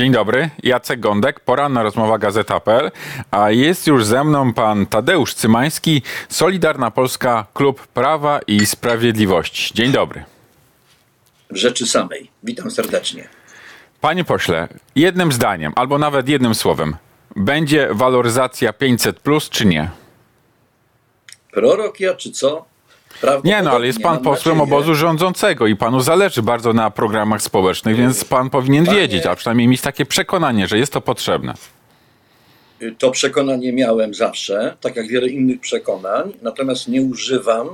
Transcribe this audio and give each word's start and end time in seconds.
Dzień 0.00 0.12
dobry, 0.12 0.50
Jacek 0.62 1.00
Gądek, 1.00 1.40
poranna 1.40 1.82
rozmowa 1.82 2.18
Gazeta.pl, 2.18 2.90
a 3.30 3.50
jest 3.50 3.86
już 3.86 4.04
ze 4.04 4.24
mną 4.24 4.52
pan 4.52 4.86
Tadeusz 4.86 5.34
Cymański, 5.34 6.02
Solidarna 6.28 6.90
Polska, 6.90 7.46
Klub 7.54 7.86
Prawa 7.86 8.40
i 8.46 8.66
Sprawiedliwości. 8.66 9.74
Dzień 9.74 9.92
dobry. 9.92 10.24
W 11.50 11.56
rzeczy 11.56 11.86
samej. 11.86 12.30
Witam 12.42 12.70
serdecznie. 12.70 13.28
Panie 14.00 14.24
pośle, 14.24 14.68
jednym 14.96 15.32
zdaniem, 15.32 15.72
albo 15.76 15.98
nawet 15.98 16.28
jednym 16.28 16.54
słowem, 16.54 16.96
będzie 17.36 17.88
waloryzacja 17.90 18.72
500 18.72 19.20
plus 19.20 19.48
czy 19.48 19.66
nie? 19.66 19.90
Prorok 21.52 22.00
ja, 22.00 22.14
czy 22.14 22.32
co? 22.32 22.69
Nie, 23.44 23.62
no 23.62 23.70
ale 23.70 23.86
jest 23.86 24.00
pan 24.00 24.18
posłem 24.18 24.58
nadzieję. 24.58 24.76
obozu 24.76 24.94
rządzącego 24.94 25.66
i 25.66 25.76
panu 25.76 26.00
zależy 26.00 26.42
bardzo 26.42 26.72
na 26.72 26.90
programach 26.90 27.42
społecznych, 27.42 27.96
więc 27.96 28.24
pan 28.24 28.50
powinien 28.50 28.86
Panie, 28.86 28.98
wiedzieć, 28.98 29.26
a 29.26 29.36
przynajmniej 29.36 29.68
mieć 29.68 29.80
takie 29.80 30.06
przekonanie, 30.06 30.68
że 30.68 30.78
jest 30.78 30.92
to 30.92 31.00
potrzebne. 31.00 31.54
To 32.98 33.10
przekonanie 33.10 33.72
miałem 33.72 34.14
zawsze, 34.14 34.76
tak 34.80 34.96
jak 34.96 35.08
wiele 35.08 35.28
innych 35.28 35.60
przekonań, 35.60 36.32
natomiast 36.42 36.88
nie 36.88 37.02
używam, 37.02 37.68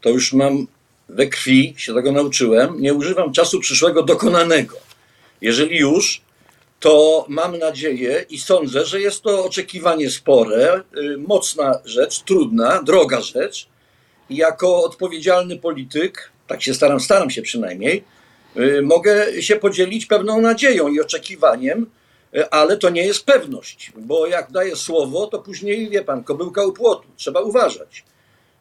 to 0.00 0.08
już 0.10 0.32
mam 0.32 0.66
we 1.08 1.26
krwi, 1.26 1.74
się 1.76 1.94
tego 1.94 2.12
nauczyłem, 2.12 2.80
nie 2.80 2.94
używam 2.94 3.32
czasu 3.32 3.60
przyszłego 3.60 4.02
dokonanego. 4.02 4.76
Jeżeli 5.40 5.78
już, 5.78 6.20
to 6.80 7.24
mam 7.28 7.58
nadzieję 7.58 8.24
i 8.30 8.38
sądzę, 8.38 8.84
że 8.84 9.00
jest 9.00 9.22
to 9.22 9.44
oczekiwanie 9.44 10.10
spore, 10.10 10.82
y, 10.96 11.18
mocna 11.18 11.78
rzecz, 11.84 12.20
trudna, 12.20 12.82
droga 12.82 13.20
rzecz, 13.20 13.68
jako 14.30 14.84
odpowiedzialny 14.84 15.58
polityk, 15.58 16.30
tak 16.46 16.62
się 16.62 16.74
staram, 16.74 17.00
staram 17.00 17.30
się 17.30 17.42
przynajmniej, 17.42 18.04
y, 18.56 18.82
mogę 18.82 19.42
się 19.42 19.56
podzielić 19.56 20.06
pewną 20.06 20.40
nadzieją 20.40 20.88
i 20.88 21.00
oczekiwaniem, 21.00 21.86
y, 22.36 22.50
ale 22.50 22.76
to 22.76 22.90
nie 22.90 23.06
jest 23.06 23.26
pewność, 23.26 23.92
bo 23.96 24.26
jak 24.26 24.52
daję 24.52 24.76
słowo, 24.76 25.26
to 25.26 25.38
później, 25.38 25.90
wie 25.90 26.04
pan, 26.04 26.24
kobyłka 26.24 26.66
u 26.66 26.72
płotu, 26.72 27.08
trzeba 27.16 27.40
uważać. 27.40 28.04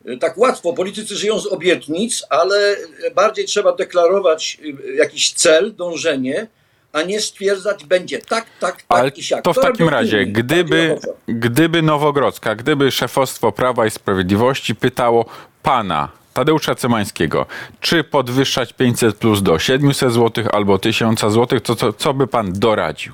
Y, 0.07 0.17
tak 0.17 0.37
łatwo, 0.37 0.73
politycy 0.73 1.15
żyją 1.15 1.39
z 1.39 1.47
obietnic, 1.47 2.23
ale 2.29 2.75
bardziej 3.15 3.45
trzeba 3.45 3.75
deklarować 3.75 4.57
jakiś 4.95 5.33
cel, 5.33 5.75
dążenie, 5.75 6.47
a 6.93 7.01
nie 7.01 7.21
stwierdzać 7.21 7.85
będzie 7.85 8.19
tak, 8.19 8.45
tak, 8.59 8.75
tak 8.75 8.85
Ale 8.87 9.09
i 9.09 9.23
siak. 9.23 9.43
To 9.43 9.53
w 9.53 9.59
takim 9.59 9.89
razie, 9.89 10.21
inni, 10.21 10.33
gdyby, 10.33 10.97
gdyby 11.27 11.81
Nowogrodzka, 11.81 12.55
gdyby 12.55 12.91
szefostwo 12.91 13.51
Prawa 13.51 13.85
i 13.85 13.91
Sprawiedliwości 13.91 14.75
pytało 14.75 15.25
pana, 15.63 16.09
Tadeusza 16.33 16.75
Cymańskiego, 16.75 17.45
czy 17.81 18.03
podwyższać 18.03 18.73
500 18.73 19.15
plus 19.15 19.41
do 19.41 19.59
700 19.59 20.13
zł 20.13 20.45
albo 20.51 20.77
1000 20.79 21.19
zł, 21.19 21.59
to 21.59 21.75
co, 21.75 21.93
co 21.93 22.13
by 22.13 22.27
pan 22.27 22.53
doradził? 22.53 23.13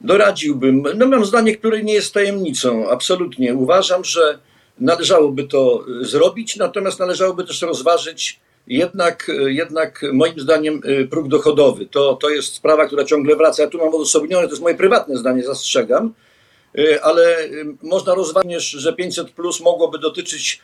Doradziłbym. 0.00 0.82
No 0.96 1.06
mam 1.06 1.24
zdanie, 1.24 1.56
które 1.56 1.82
nie 1.82 1.94
jest 1.94 2.14
tajemnicą. 2.14 2.90
Absolutnie. 2.90 3.54
Uważam, 3.54 4.04
że 4.04 4.38
należałoby 4.78 5.44
to 5.44 5.84
zrobić, 6.00 6.56
natomiast 6.56 6.98
należałoby 6.98 7.44
też 7.44 7.62
rozważyć 7.62 8.40
jednak, 8.66 9.30
jednak 9.46 10.02
moim 10.12 10.40
zdaniem 10.40 10.80
y, 10.84 11.08
próg 11.08 11.28
dochodowy. 11.28 11.86
To, 11.86 12.14
to 12.14 12.30
jest 12.30 12.54
sprawa, 12.54 12.86
która 12.86 13.04
ciągle 13.04 13.36
wraca. 13.36 13.62
Ja 13.62 13.68
tu 13.68 13.78
mam 13.78 13.94
odosobnione, 13.94 14.46
to 14.46 14.52
jest 14.52 14.62
moje 14.62 14.74
prywatne 14.74 15.16
zdanie, 15.16 15.42
zastrzegam, 15.42 16.14
y, 16.78 17.02
ale 17.02 17.48
można 17.82 18.14
rozważyć, 18.14 18.70
że 18.70 18.92
500 18.92 19.30
plus 19.30 19.60
mogłoby 19.60 19.98
dotyczyć 19.98 20.60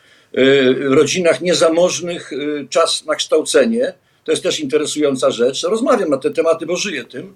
rodzinach 0.80 1.40
niezamożnych 1.40 2.30
czas 2.70 3.04
na 3.04 3.14
kształcenie. 3.14 3.94
To 4.24 4.32
jest 4.32 4.42
też 4.42 4.60
interesująca 4.60 5.30
rzecz. 5.30 5.62
Rozmawiam 5.62 6.10
na 6.10 6.18
te 6.18 6.30
tematy, 6.30 6.66
bo 6.66 6.76
żyję 6.76 7.04
tym. 7.04 7.34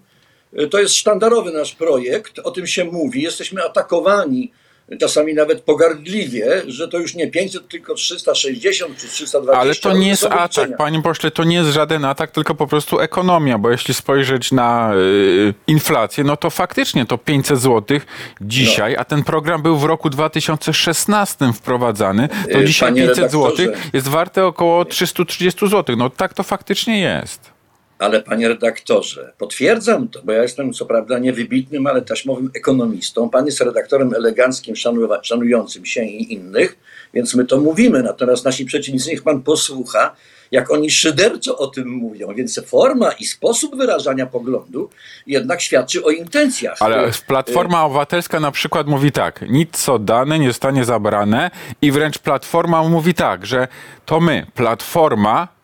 To 0.71 0.79
jest 0.79 0.95
sztandarowy 0.95 1.53
nasz 1.53 1.75
projekt, 1.75 2.39
o 2.39 2.51
tym 2.51 2.67
się 2.67 2.85
mówi. 2.85 3.23
Jesteśmy 3.23 3.65
atakowani 3.65 4.53
czasami 5.01 5.35
nawet 5.35 5.61
pogardliwie, 5.61 6.63
że 6.67 6.89
to 6.89 6.99
już 6.99 7.15
nie 7.15 7.31
500, 7.31 7.69
tylko 7.69 7.95
360 7.95 8.99
czy 8.99 9.09
320. 9.09 9.61
Ale 9.61 9.75
to 9.75 9.93
nie 9.93 10.09
jest 10.09 10.25
atak, 10.25 10.77
panie 10.77 11.03
pośle, 11.03 11.31
to 11.31 11.45
nie 11.45 11.57
jest 11.57 11.71
żaden 11.71 12.05
atak, 12.05 12.31
tylko 12.31 12.55
po 12.55 12.67
prostu 12.67 13.01
ekonomia, 13.01 13.59
bo 13.59 13.71
jeśli 13.71 13.95
spojrzeć 13.95 14.53
na 14.53 14.95
y, 14.95 15.55
inflację, 15.67 16.25
no 16.25 16.37
to 16.37 16.51
faktycznie 16.51 17.07
to 17.07 17.19
500 17.19 17.61
zł 17.61 18.01
dzisiaj, 18.41 18.93
no. 18.93 19.01
a 19.01 19.05
ten 19.05 19.25
program 19.25 19.63
był 19.63 19.77
w 19.77 19.85
roku 19.85 20.11
2016 20.11 21.53
wprowadzany, 21.53 22.29
to 22.53 22.59
y, 22.59 22.65
dzisiaj 22.65 22.89
panie 22.89 23.07
500 23.07 23.31
zł 23.31 23.67
jest 23.93 24.09
warte 24.09 24.47
około 24.47 24.85
330 24.85 25.69
zł. 25.69 25.97
No 25.97 26.11
tak 26.11 26.35
to 26.35 26.43
faktycznie 26.43 27.01
jest. 27.01 27.56
Ale 27.99 28.23
panie 28.23 28.49
redaktorze, 28.49 29.33
potwierdzam 29.39 30.09
to, 30.09 30.21
bo 30.25 30.33
ja 30.33 30.43
jestem 30.43 30.73
co 30.73 30.87
prawda 30.87 31.19
niewybitnym, 31.19 31.87
ale 31.87 32.03
taśmowym 32.03 32.51
ekonomistą. 32.55 33.31
Pan 33.31 33.47
jest 33.47 33.61
redaktorem 33.61 34.15
eleganckim, 34.15 34.75
szanującym 35.23 35.87
się 35.87 36.05
i 36.05 36.33
innych, 36.33 36.79
więc 37.15 37.35
my 37.35 37.45
to 37.45 37.61
mówimy. 37.61 38.03
Natomiast 38.03 38.45
nasi 38.45 38.65
przeciwnicy, 38.65 39.11
niech 39.11 39.23
pan 39.23 39.43
posłucha, 39.43 40.17
jak 40.51 40.71
oni 40.71 40.91
szyderczo 40.91 41.59
o 41.59 41.67
tym 41.67 41.89
mówią. 41.89 42.35
Więc 42.35 42.61
forma 42.67 43.13
i 43.13 43.25
sposób 43.25 43.77
wyrażania 43.77 44.27
poglądu 44.27 44.91
jednak 45.27 45.61
świadczy 45.61 46.05
o 46.05 46.11
intencjach. 46.11 46.77
Ale 46.81 47.11
Platforma 47.27 47.85
Obywatelska 47.85 48.41
na 48.41 48.51
przykład 48.51 48.87
mówi 48.87 49.13
tak, 49.13 49.45
nic 49.49 49.85
co 49.85 49.99
dane 49.99 50.39
nie 50.39 50.49
zostanie 50.49 50.85
zabrane 50.85 51.51
i 51.83 51.93
wręcz 51.93 52.19
Platforma 52.19 52.83
mówi 52.83 53.15
tak, 53.15 53.47
że 53.47 53.69
to 54.07 54.21
my, 54.21 54.47
Platforma, 54.55 55.56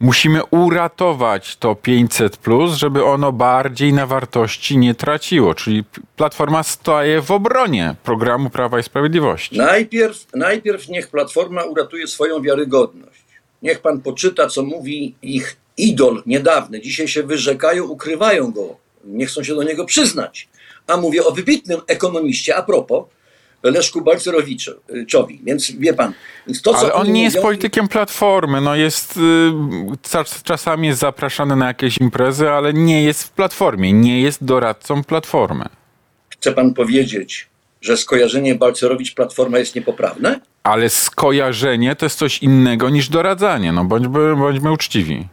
musimy 0.00 0.44
uratować 0.44 1.56
to 1.56 1.74
500, 1.74 2.38
żeby 2.74 3.04
ono 3.04 3.32
bardziej 3.32 3.92
na 3.92 4.06
wartości 4.06 4.78
nie 4.78 4.94
traciło. 4.94 5.54
Czyli 5.54 5.84
Platforma 6.16 6.62
staje 6.62 7.20
w 7.20 7.30
obronie 7.30 7.94
programu 8.04 8.50
Prawa 8.50 8.78
i 8.78 8.82
Sprawiedliwości. 8.82 9.58
Najpierw, 9.58 10.26
najpierw 10.34 10.88
niech 10.88 11.08
Platforma 11.08 11.64
uratuje 11.64 12.06
swoją 12.06 12.42
wiarygodność. 12.42 13.24
Niech 13.62 13.80
pan 13.80 14.00
poczyta, 14.00 14.46
co 14.46 14.62
mówi 14.62 15.14
ich 15.22 15.56
idol 15.76 16.22
niedawny. 16.26 16.80
Dzisiaj 16.80 17.08
się 17.08 17.22
wyrzekają, 17.22 17.84
ukrywają 17.84 18.52
go. 18.52 18.76
Nie 19.04 19.26
chcą 19.26 19.42
się 19.42 19.54
do 19.54 19.62
niego 19.62 19.84
przyznać. 19.84 20.48
A 20.86 20.96
mówię 20.96 21.24
o 21.24 21.32
wybitnym 21.32 21.80
ekonomiście. 21.86 22.56
A 22.56 22.62
propos, 22.62 23.04
Leszku 23.70 24.00
Balcerowiczowi. 24.00 25.40
Więc 25.44 25.70
wie 25.70 25.94
pan. 25.94 26.12
Więc 26.46 26.62
to, 26.62 26.76
Ale 26.76 26.92
on 26.92 27.12
nie 27.12 27.22
jest 27.22 27.38
politykiem 27.38 27.88
Platformy. 27.88 28.60
No 28.60 28.76
jest, 28.76 29.16
y, 29.16 30.42
czasami 30.44 30.88
jest 30.88 31.00
zapraszany 31.00 31.56
na 31.56 31.66
jakieś 31.66 31.98
imprezy, 31.98 32.50
ale 32.50 32.72
nie 32.72 33.02
jest 33.02 33.24
w 33.24 33.30
Platformie. 33.30 33.92
Nie 33.92 34.20
jest 34.20 34.44
doradcą 34.44 35.04
Platformy. 35.04 35.64
Chce 36.28 36.52
pan 36.52 36.74
powiedzieć, 36.74 37.48
że 37.80 37.96
skojarzenie 37.96 38.54
Balcerowicz-Platforma 38.54 39.58
jest 39.58 39.74
niepoprawne? 39.74 40.40
Ale 40.62 40.88
skojarzenie 40.90 41.96
to 41.96 42.06
jest 42.06 42.18
coś 42.18 42.42
innego 42.42 42.90
niż 42.90 43.08
doradzanie. 43.08 43.72
No 43.72 43.84
bądźmy, 43.84 44.36
bądźmy 44.36 44.72
uczciwi. 44.72 45.28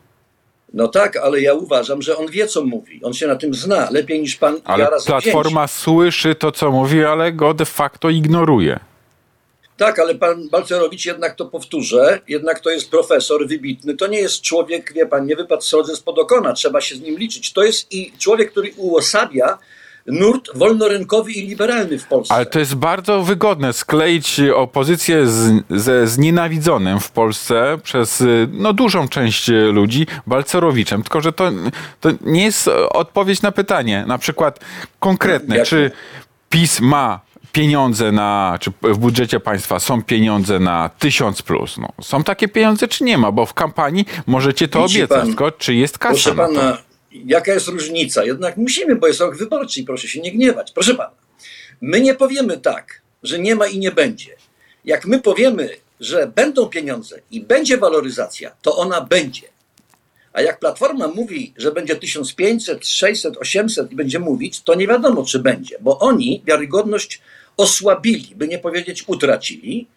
No 0.74 0.88
tak, 0.88 1.18
ale 1.18 1.42
ja 1.42 1.54
uważam, 1.54 2.02
że 2.02 2.18
on 2.18 2.28
wie, 2.28 2.48
co 2.48 2.64
mówi. 2.64 3.00
On 3.04 3.14
się 3.14 3.28
na 3.28 3.36
tym 3.36 3.54
zna 3.54 3.90
lepiej 3.92 4.22
niż 4.22 4.36
pan 4.36 4.62
Ale 4.64 4.88
Platforma 5.06 5.68
słyszy 5.68 6.36
to, 6.36 6.52
co 6.52 6.72
mówi, 6.72 7.04
ale 7.04 7.34
go 7.34 7.54
de 7.54 7.66
facto 7.66 8.10
ignoruje. 8.10 8.80
Tak, 9.78 10.00
ale 10.00 10.16
pan 10.16 10.50
Balcerowicz 10.50 11.06
jednak 11.06 11.36
to 11.36 11.46
powtórzę, 11.46 12.20
jednak 12.28 12.60
to 12.60 12.70
jest 12.70 12.92
profesor 12.92 13.48
wybitny. 13.48 13.96
To 13.96 14.08
nie 14.08 14.20
jest 14.20 14.42
człowiek, 14.42 14.94
wie 14.94 15.06
pan, 15.06 15.26
nie 15.26 15.36
wypadł 15.36 15.62
srodze 15.62 15.96
spod 15.96 16.20
okona, 16.20 16.54
trzeba 16.54 16.82
się 16.82 16.96
z 16.96 17.02
nim 17.02 17.18
liczyć. 17.18 17.54
To 17.54 17.64
jest 17.64 17.92
i 17.92 18.12
człowiek, 18.18 18.52
który 18.52 18.72
uosabia 18.78 19.58
nurt 20.08 20.50
wolnorynkowy 20.56 21.32
i 21.32 21.48
liberalny 21.48 22.00
w 22.00 22.08
Polsce. 22.08 22.34
Ale 22.34 22.46
to 22.46 22.60
jest 22.60 22.76
bardzo 22.76 23.24
wygodne 23.24 23.74
skleić 23.74 24.42
opozycję 24.56 25.28
z, 25.28 25.64
ze 25.70 26.08
znienawidzonym 26.08 27.00
w 27.00 27.12
Polsce 27.12 27.78
przez 27.84 28.24
no, 28.52 28.74
dużą 28.74 29.08
część 29.08 29.48
ludzi 29.72 30.08
Balcerowiczem. 30.28 31.04
Tylko, 31.04 31.22
że 31.22 31.34
to, 31.34 31.52
to 32.00 32.10
nie 32.22 32.44
jest 32.44 32.68
odpowiedź 32.90 33.42
na 33.42 33.52
pytanie, 33.52 34.04
na 34.08 34.18
przykład 34.18 34.60
konkretne, 35.00 35.58
Jak? 35.58 35.68
czy 35.68 35.92
PiS 36.50 36.80
ma 36.80 37.20
pieniądze 37.52 38.12
na, 38.12 38.58
czy 38.60 38.72
w 38.82 38.98
budżecie 38.98 39.40
państwa 39.40 39.80
są 39.80 40.04
pieniądze 40.04 40.60
na 40.60 40.90
tysiąc 41.00 41.42
plus. 41.42 41.78
No, 41.78 41.88
są 42.02 42.24
takie 42.24 42.48
pieniądze, 42.48 42.88
czy 42.88 43.04
nie 43.04 43.18
ma? 43.18 43.32
Bo 43.32 43.46
w 43.46 43.54
kampanii 43.54 44.06
możecie 44.28 44.68
to 44.68 44.84
Widzi 44.84 44.98
obiecać, 44.98 45.20
pan, 45.20 45.28
tylko 45.28 45.52
czy 45.52 45.76
jest 45.76 45.98
kasa 45.98 46.14
Proszę 46.14 46.36
pana, 46.36 46.78
jaka 47.12 47.54
jest 47.54 47.68
różnica? 47.68 48.26
Jednak 48.26 48.58
musimy, 48.58 48.96
bo 48.96 49.08
jest 49.08 49.20
rok 49.20 49.38
wyborczy 49.38 49.80
i 49.80 49.84
proszę 49.84 50.08
się 50.08 50.22
nie 50.22 50.32
gniewać. 50.32 50.72
Proszę 50.72 50.96
pana, 50.96 51.16
my 51.82 52.02
nie 52.02 52.16
powiemy 52.16 52.58
tak, 52.58 53.02
że 53.24 53.40
nie 53.40 53.56
ma 53.56 53.68
i 53.68 53.80
nie 53.80 53.92
będzie. 53.92 54.36
Jak 54.86 55.06
my 55.06 55.22
powiemy, 55.22 55.70
że 56.00 56.32
będą 56.36 56.70
pieniądze 56.70 57.22
i 57.32 57.42
będzie 57.42 57.78
waloryzacja, 57.78 58.52
to 58.62 58.78
ona 58.78 59.02
będzie. 59.02 59.48
A 60.34 60.42
jak 60.42 60.60
Platforma 60.60 61.08
mówi, 61.08 61.54
że 61.58 61.72
będzie 61.72 61.96
1500, 61.96 62.88
600, 62.88 63.38
800 63.38 63.92
i 63.92 63.96
będzie 63.96 64.20
mówić, 64.20 64.62
to 64.62 64.76
nie 64.76 64.88
wiadomo, 64.88 65.26
czy 65.26 65.40
będzie, 65.40 65.78
bo 65.80 66.00
oni 66.00 66.44
wiarygodność 66.46 67.22
osłabili, 67.58 68.36
by 68.36 68.48
nie 68.48 68.60
powiedzieć 68.60 69.04
utracili. 69.08 69.88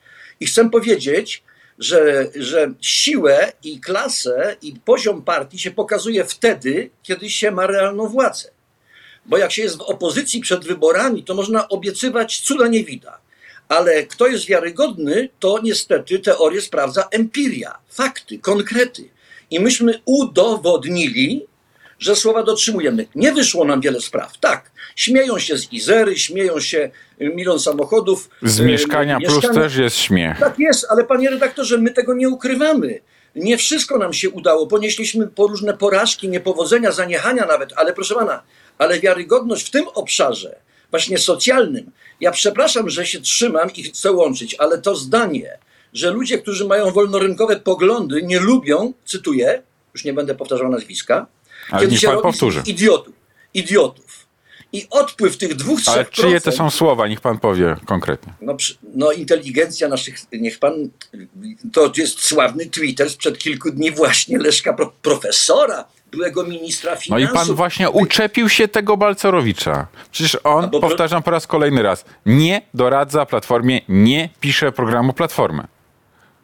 I 0.40 0.46
chcę 0.46 0.70
powiedzieć, 0.70 1.42
że, 1.78 2.30
że 2.34 2.72
siłę 2.80 3.52
i 3.64 3.80
klasę 3.80 4.56
i 4.62 4.74
poziom 4.84 5.22
partii 5.22 5.58
się 5.58 5.70
pokazuje 5.70 6.24
wtedy, 6.24 6.90
kiedy 7.02 7.30
się 7.30 7.50
ma 7.50 7.66
realną 7.66 8.08
władzę. 8.08 8.50
Bo 9.26 9.38
jak 9.38 9.52
się 9.52 9.62
jest 9.62 9.76
w 9.78 9.80
opozycji 9.80 10.40
przed 10.40 10.64
wyborami, 10.64 11.24
to 11.24 11.34
można 11.34 11.68
obiecywać 11.68 12.40
cuda 12.40 12.68
nie 12.68 12.84
widać. 12.84 13.24
Ale 13.68 14.02
kto 14.02 14.26
jest 14.26 14.46
wiarygodny, 14.46 15.28
to 15.40 15.60
niestety 15.62 16.18
teorię 16.18 16.60
sprawdza 16.60 17.08
empiria, 17.10 17.78
fakty, 17.88 18.38
konkrety. 18.38 19.08
I 19.50 19.60
myśmy 19.60 20.00
udowodnili, 20.04 21.46
że 22.04 22.16
słowa 22.16 22.42
dotrzymujemy. 22.42 23.06
Nie 23.14 23.32
wyszło 23.32 23.64
nam 23.64 23.80
wiele 23.80 24.00
spraw. 24.00 24.38
Tak, 24.38 24.70
śmieją 24.96 25.38
się 25.38 25.58
z 25.58 25.72
Izery, 25.72 26.16
śmieją 26.18 26.60
się 26.60 26.90
y, 27.20 27.28
milion 27.34 27.60
samochodów. 27.60 28.30
Z 28.42 28.60
y, 28.60 28.64
mieszkania 28.64 29.18
plus 29.20 29.34
mieszkania. 29.34 29.60
też 29.60 29.76
jest 29.76 29.96
śmiech. 29.96 30.38
Tak 30.38 30.58
jest, 30.58 30.86
ale 30.90 31.04
panie 31.04 31.30
redaktorze, 31.30 31.78
my 31.78 31.90
tego 31.90 32.14
nie 32.14 32.28
ukrywamy. 32.28 33.00
Nie 33.36 33.56
wszystko 33.58 33.98
nam 33.98 34.12
się 34.12 34.30
udało. 34.30 34.66
Ponieśliśmy 34.66 35.26
po 35.26 35.46
różne 35.46 35.74
porażki, 35.74 36.28
niepowodzenia, 36.28 36.92
zaniechania 36.92 37.46
nawet, 37.46 37.72
ale 37.76 37.92
proszę 37.92 38.14
pana, 38.14 38.42
ale 38.78 39.00
wiarygodność 39.00 39.66
w 39.66 39.70
tym 39.70 39.88
obszarze, 39.94 40.56
właśnie 40.90 41.18
socjalnym, 41.18 41.90
ja 42.20 42.30
przepraszam, 42.30 42.90
że 42.90 43.06
się 43.06 43.20
trzymam 43.20 43.70
i 43.76 43.82
chcę 43.82 44.12
łączyć, 44.12 44.56
ale 44.58 44.78
to 44.78 44.96
zdanie, 44.96 45.58
że 45.92 46.10
ludzie, 46.10 46.38
którzy 46.38 46.64
mają 46.64 46.90
wolnorynkowe 46.90 47.56
poglądy, 47.56 48.22
nie 48.22 48.40
lubią, 48.40 48.92
cytuję, 49.04 49.62
już 49.94 50.04
nie 50.04 50.12
będę 50.12 50.34
powtarzał 50.34 50.70
nazwiska, 50.70 51.26
Ale 51.70 51.86
niech 51.86 52.00
pan 52.00 52.10
robi 52.10 52.22
powtórzy. 52.22 52.62
idiotów. 52.66 53.14
Idiotów. 53.54 54.24
I 54.72 54.86
odpływ 54.90 55.36
tych 55.36 55.54
dwóch, 55.54 55.80
trzech 55.80 55.94
Ale 55.94 56.04
czyje 56.04 56.40
to 56.40 56.52
są 56.52 56.70
słowa? 56.70 57.08
Niech 57.08 57.20
pan 57.20 57.38
powie 57.38 57.76
konkretnie. 57.86 58.32
no, 58.40 58.56
no, 58.94 59.12
inteligencja 59.12 59.88
naszych, 59.88 60.16
niech 60.32 60.58
pan, 60.58 60.72
to 61.72 61.92
jest 61.96 62.20
sławny 62.20 62.66
Twitter 62.66 63.10
sprzed 63.10 63.38
kilku 63.38 63.70
dni 63.70 63.90
właśnie 63.90 64.38
Leszka, 64.38 64.72
pro, 64.72 64.92
profesora, 65.02 65.84
byłego 66.10 66.44
ministra 66.44 66.92
No 67.10 67.18
i 67.18 67.20
finansów. 67.26 67.46
pan 67.46 67.56
właśnie 67.56 67.90
uczepił 67.90 68.48
się 68.48 68.68
tego 68.68 68.96
Balcerowicza. 68.96 69.86
Przecież 70.12 70.38
on, 70.44 70.70
powtarzam 70.70 71.22
po 71.22 71.30
raz 71.30 71.46
kolejny 71.46 71.82
raz, 71.82 72.04
nie 72.26 72.62
doradza 72.74 73.26
Platformie, 73.26 73.80
nie 73.88 74.28
pisze 74.40 74.72
programu 74.72 75.12
Platformy. 75.12 75.64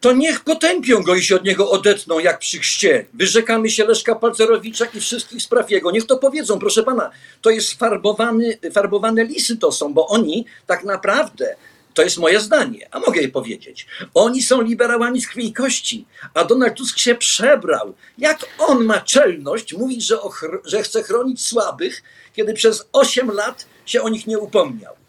To 0.01 0.13
niech 0.13 0.39
potępią 0.39 1.03
go 1.03 1.15
i 1.15 1.23
się 1.23 1.35
od 1.35 1.43
niego 1.43 1.71
odetną 1.71 2.19
jak 2.19 2.39
przy 2.39 2.59
chrzcie. 2.59 3.05
Wyrzekamy 3.13 3.69
się 3.69 3.85
Leszka 3.85 4.15
Palcerowicza 4.15 4.85
i 4.85 4.99
wszystkich 4.99 5.41
spraw 5.41 5.71
jego. 5.71 5.91
Niech 5.91 6.05
to 6.05 6.17
powiedzą, 6.17 6.59
proszę 6.59 6.83
pana. 6.83 7.09
To 7.41 7.49
jest 7.49 7.73
farbowany, 7.73 8.57
farbowane 8.73 9.23
lisy 9.23 9.57
to 9.57 9.71
są, 9.71 9.93
bo 9.93 10.07
oni 10.07 10.45
tak 10.67 10.83
naprawdę, 10.83 11.55
to 11.93 12.01
jest 12.01 12.17
moje 12.17 12.39
zdanie, 12.39 12.87
a 12.91 12.99
mogę 12.99 13.21
je 13.21 13.29
powiedzieć, 13.29 13.87
oni 14.13 14.41
są 14.41 14.61
liberałami 14.61 15.21
z 15.21 15.27
krwi 15.27 15.47
i 15.47 15.53
kości, 15.53 16.05
a 16.33 16.45
Donald 16.45 16.75
Tusk 16.75 16.97
się 16.97 17.15
przebrał. 17.15 17.93
Jak 18.17 18.39
on 18.57 18.85
ma 18.85 19.01
czelność 19.01 19.73
mówić, 19.73 20.03
że, 20.03 20.17
że 20.65 20.83
chce 20.83 21.03
chronić 21.03 21.45
słabych, 21.45 22.03
kiedy 22.33 22.53
przez 22.53 22.87
8 22.93 23.31
lat 23.31 23.65
się 23.85 24.01
o 24.01 24.09
nich 24.09 24.27
nie 24.27 24.39
upomniał? 24.39 25.00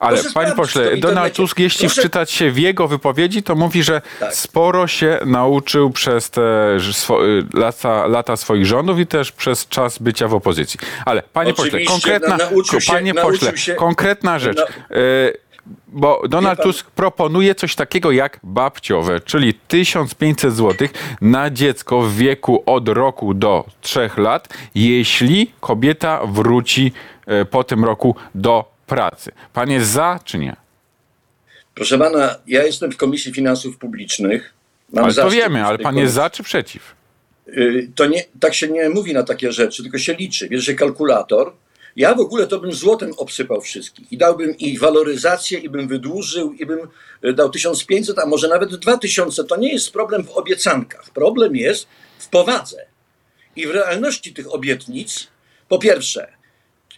Ale 0.00 0.16
Proszę 0.18 0.34
panie 0.34 0.52
pośle, 0.52 0.96
Donald. 0.96 1.34
Tusk, 1.34 1.58
jeśli 1.58 1.86
Proszę- 1.86 2.00
wczytać 2.00 2.30
się 2.30 2.50
w 2.50 2.58
jego 2.58 2.88
wypowiedzi, 2.88 3.42
to 3.42 3.54
mówi, 3.54 3.82
że 3.82 4.02
Tak. 4.20 4.34
sporo 4.34 4.86
się 4.86 5.18
nauczył 5.26 5.90
przez 5.90 6.30
te 6.30 6.40
swo- 6.92 7.24
y, 7.24 7.44
lata, 7.58 8.06
lata 8.06 8.36
swoich 8.36 8.66
rządów 8.66 8.98
i 8.98 9.06
też 9.06 9.32
przez 9.32 9.68
czas 9.68 9.98
bycia 9.98 10.28
w 10.28 10.34
opozycji. 10.34 10.80
Ale 11.04 11.22
panie 11.22 11.50
pośle, 11.54 11.66
Oczywiście, 11.68 11.92
konkretna, 11.92 12.36
na- 12.36 12.48
się- 12.80 12.92
panie 12.92 13.14
pośle, 13.14 13.56
się- 13.58 13.74
konkretna 13.74 14.38
rzecz. 14.38 14.56
na- 14.56 14.96
Y, 14.96 15.36
bo 15.88 16.22
Donald 16.28 16.62
Tusk 16.62 16.90
proponuje 16.90 17.54
coś 17.54 17.74
takiego 17.74 18.10
jak 18.12 18.40
babciowe, 18.42 19.20
czyli 19.20 19.54
1500 19.54 20.54
zł 20.54 20.88
na 21.20 21.50
dziecko 21.50 22.02
w 22.02 22.14
wieku 22.16 22.62
od 22.66 22.88
roku 22.88 23.34
do 23.34 23.64
3 23.80 24.10
lat, 24.16 24.48
jeśli 24.74 25.52
kobieta 25.60 26.20
wróci 26.26 26.92
y, 27.42 27.44
po 27.44 27.64
tym 27.64 27.84
roku 27.84 28.16
do 28.34 28.75
pracy. 28.86 29.32
Pan 29.52 29.70
jest 29.70 29.90
za 29.90 30.20
czy 30.24 30.38
nie? 30.38 30.56
Proszę 31.74 31.98
pana, 31.98 32.34
ja 32.46 32.64
jestem 32.64 32.92
w 32.92 32.96
Komisji 32.96 33.32
Finansów 33.32 33.78
Publicznych. 33.78 34.54
Mam 34.92 35.04
Ale 35.04 35.14
to 35.14 35.30
wiemy, 35.30 35.64
ale 35.64 35.78
pan 35.78 35.96
jest 35.96 36.02
komisji. 36.14 36.14
za 36.14 36.30
czy 36.30 36.42
przeciw? 36.42 36.94
Y, 37.48 37.90
To 37.94 38.06
nie, 38.06 38.24
tak 38.40 38.54
się 38.54 38.68
nie 38.68 38.88
mówi 38.88 39.14
na 39.14 39.22
takie 39.22 39.52
rzeczy, 39.52 39.82
tylko 39.82 39.98
się 39.98 40.14
liczy. 40.14 40.48
Bierze 40.48 40.74
kalkulator. 40.74 41.52
Ja 41.96 42.14
w 42.14 42.20
ogóle 42.20 42.46
to 42.46 42.60
bym 42.60 42.72
złotem 42.72 43.12
obsypał 43.16 43.60
wszystkich 43.60 44.12
i 44.12 44.18
dałbym 44.18 44.56
i 44.58 44.78
waloryzację, 44.78 45.58
i 45.58 45.68
bym 45.68 45.88
wydłużył, 45.88 46.52
i 46.52 46.66
bym 46.66 46.78
y, 47.24 47.32
dał 47.32 47.50
1500, 47.50 48.18
a 48.18 48.26
może 48.26 48.48
nawet 48.48 48.74
2000. 48.76 49.44
To 49.44 49.56
nie 49.56 49.72
jest 49.72 49.92
problem 49.92 50.24
w 50.24 50.30
obiecankach. 50.30 51.10
Problem 51.10 51.56
jest 51.56 51.86
w 52.18 52.28
powadze 52.28 52.86
i 53.56 53.66
w 53.66 53.70
realności 53.70 54.34
tych 54.34 54.54
obietnic. 54.54 55.26
Po 55.68 55.78
pierwsze, 55.78 56.32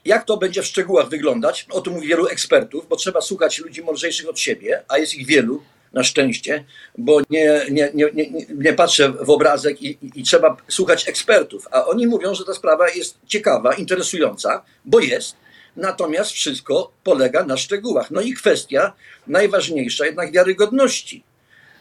jak 0.09 0.25
to 0.25 0.37
będzie 0.37 0.63
w 0.63 0.67
szczegółach 0.67 1.09
wyglądać? 1.09 1.67
O 1.71 1.81
tym 1.81 1.93
mówi 1.93 2.09
wielu 2.09 2.27
ekspertów, 2.27 2.89
bo 2.89 2.97
trzeba 2.97 3.21
słuchać 3.21 3.59
ludzi 3.59 3.83
mądrzejszych 3.83 4.29
od 4.29 4.39
siebie, 4.41 4.83
a 4.89 4.99
jest 4.99 5.15
ich 5.15 5.27
wielu, 5.27 5.63
na 5.93 6.05
szczęście, 6.05 6.65
bo 6.99 7.21
nie, 7.31 7.67
nie, 7.71 7.91
nie, 7.95 8.07
nie, 8.15 8.31
nie- 8.55 8.73
patrzę 8.73 9.09
w 9.13 9.31
obrazek 9.31 9.83
i, 9.83 9.87
i, 10.03 10.21
i 10.21 10.23
trzeba 10.23 10.57
słuchać 10.69 11.09
ekspertów. 11.09 11.67
A 11.71 11.87
oni 11.87 12.07
mówią, 12.07 12.35
że 12.35 12.45
ta 12.45 12.55
sprawa 12.55 12.89
jest 12.91 13.19
ciekawa, 13.27 13.75
interesująca, 13.75 14.63
bo 14.85 15.01
jest. 15.01 15.37
Natomiast 15.77 16.31
wszystko 16.31 16.93
polega 17.05 17.45
na 17.45 17.57
szczegółach. 17.57 18.11
No 18.11 18.21
i 18.21 18.33
kwestia 18.35 18.93
najważniejsza 19.27 20.07
jednak 20.07 20.33
wiarygodności. 20.33 21.23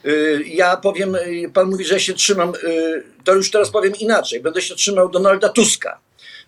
Y, 0.06 0.44
Ja 0.46 0.78
powiem, 0.78 1.16
y, 1.16 1.52
pan 1.54 1.70
mówi, 1.70 1.86
że 1.86 2.00
się 2.00 2.14
trzymam, 2.14 2.54
y, 2.64 3.04
to 3.24 3.36
już 3.36 3.52
teraz 3.52 3.70
powiem 3.70 3.94
inaczej. 4.00 4.40
Będę 4.40 4.62
się 4.62 4.76
trzymał 4.76 5.10
Donalda 5.10 5.50
Tuska. 5.50 6.00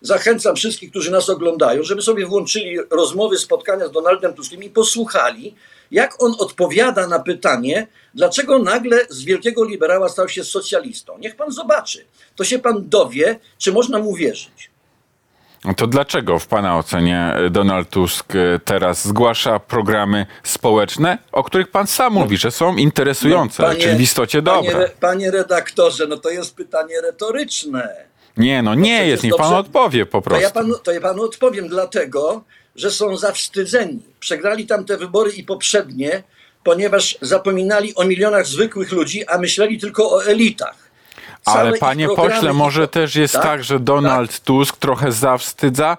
Zachęcam 0.01 0.56
wszystkich, 0.56 0.90
którzy 0.90 1.12
nas 1.12 1.30
oglądają, 1.30 1.84
żeby 1.84 2.01
sobie 2.01 2.25
włączyli 2.25 2.78
rozmowy, 2.92 3.38
spotkania 3.38 3.88
z 3.88 3.92
Donaldem 3.92 4.34
Tuskiem 4.34 4.63
i 4.63 4.69
posłuchali, 4.69 5.56
jak 5.92 6.24
on 6.24 6.36
odpowiada 6.40 7.07
na 7.07 7.19
pytanie, 7.19 7.88
dlaczego 8.13 8.60
nagle 8.60 8.98
z 9.10 9.24
wielkiego 9.24 9.63
liberała 9.66 10.10
stał 10.10 10.30
się 10.30 10.44
socjalistą. 10.44 11.18
Niech 11.18 11.36
pan 11.36 11.51
zobaczy. 11.51 12.06
To 12.36 12.44
się 12.44 12.60
pan 12.60 12.90
dowie, 12.90 13.40
czy 13.57 13.72
można 13.72 14.00
mu 14.00 14.16
wierzyć. 14.16 14.69
To 15.78 15.88
dlaczego 15.88 16.40
w 16.40 16.48
Pana 16.48 16.78
ocenie 16.78 17.36
Donald 17.51 17.90
Tusk 17.90 18.34
teraz 18.66 19.07
zgłasza 19.07 19.60
programy 19.60 20.25
społeczne, 20.44 21.18
o 21.31 21.44
których 21.44 21.68
Pan 21.72 21.88
sam 21.88 22.13
mówi, 22.13 22.38
że 22.38 22.51
są 22.51 22.75
interesujące, 22.75 23.63
No, 23.63 23.69
Panie- 23.69 23.81
czyli 23.81 23.98
w 23.98 24.01
istocie 24.01 24.42
Panie, 24.44 24.69
dobre? 24.69 24.86
re- 24.86 24.92
panie 25.00 25.31
redaktorze, 25.31 26.07
no 26.07 26.18
to 26.18 26.30
jest 26.30 26.56
pytanie 26.56 27.01
retoryczne. 27.01 28.10
Nie, 28.37 28.61
no 28.61 28.75
nie 28.75 28.95
przecież 28.95 29.07
jest, 29.07 29.23
niech 29.23 29.35
Pan 29.35 29.53
odpowie 29.53 30.05
po 30.05 30.21
To 30.21 30.29
ja, 30.33 30.39
prostu. 30.39 30.53
panu, 30.53 30.75
to 30.83 30.91
ja 30.91 31.01
panu 31.01 31.23
odpowiem, 31.23 31.67
dlatego, 31.67 32.43
że 32.75 32.91
są 32.91 33.17
zawstydzeni. 33.17 34.00
Przegrali 34.19 34.67
tam 34.67 34.86
te 34.86 34.98
wybory 34.98 35.31
i 35.31 35.43
poprzednie, 35.43 36.24
ponieważ 36.63 37.17
zapominali 37.21 37.95
o 37.95 38.03
milionach 38.03 38.48
zwykłych 38.48 38.91
ludzi, 38.91 39.27
a 39.27 39.38
myśleli 39.38 39.79
tylko 39.79 40.12
o 40.12 40.25
elitach. 40.25 40.89
Całe 41.45 41.59
Ale 41.59 41.77
Panie 41.77 42.07
pośle, 42.15 42.53
może 42.53 42.88
też 42.88 43.15
jest 43.15 43.33
tak, 43.33 43.43
Tak, 43.43 43.63
że 43.63 43.79
Donald 43.79 44.39
Tusk 44.39 44.77
trochę 44.77 45.12
zawstydza 45.12 45.98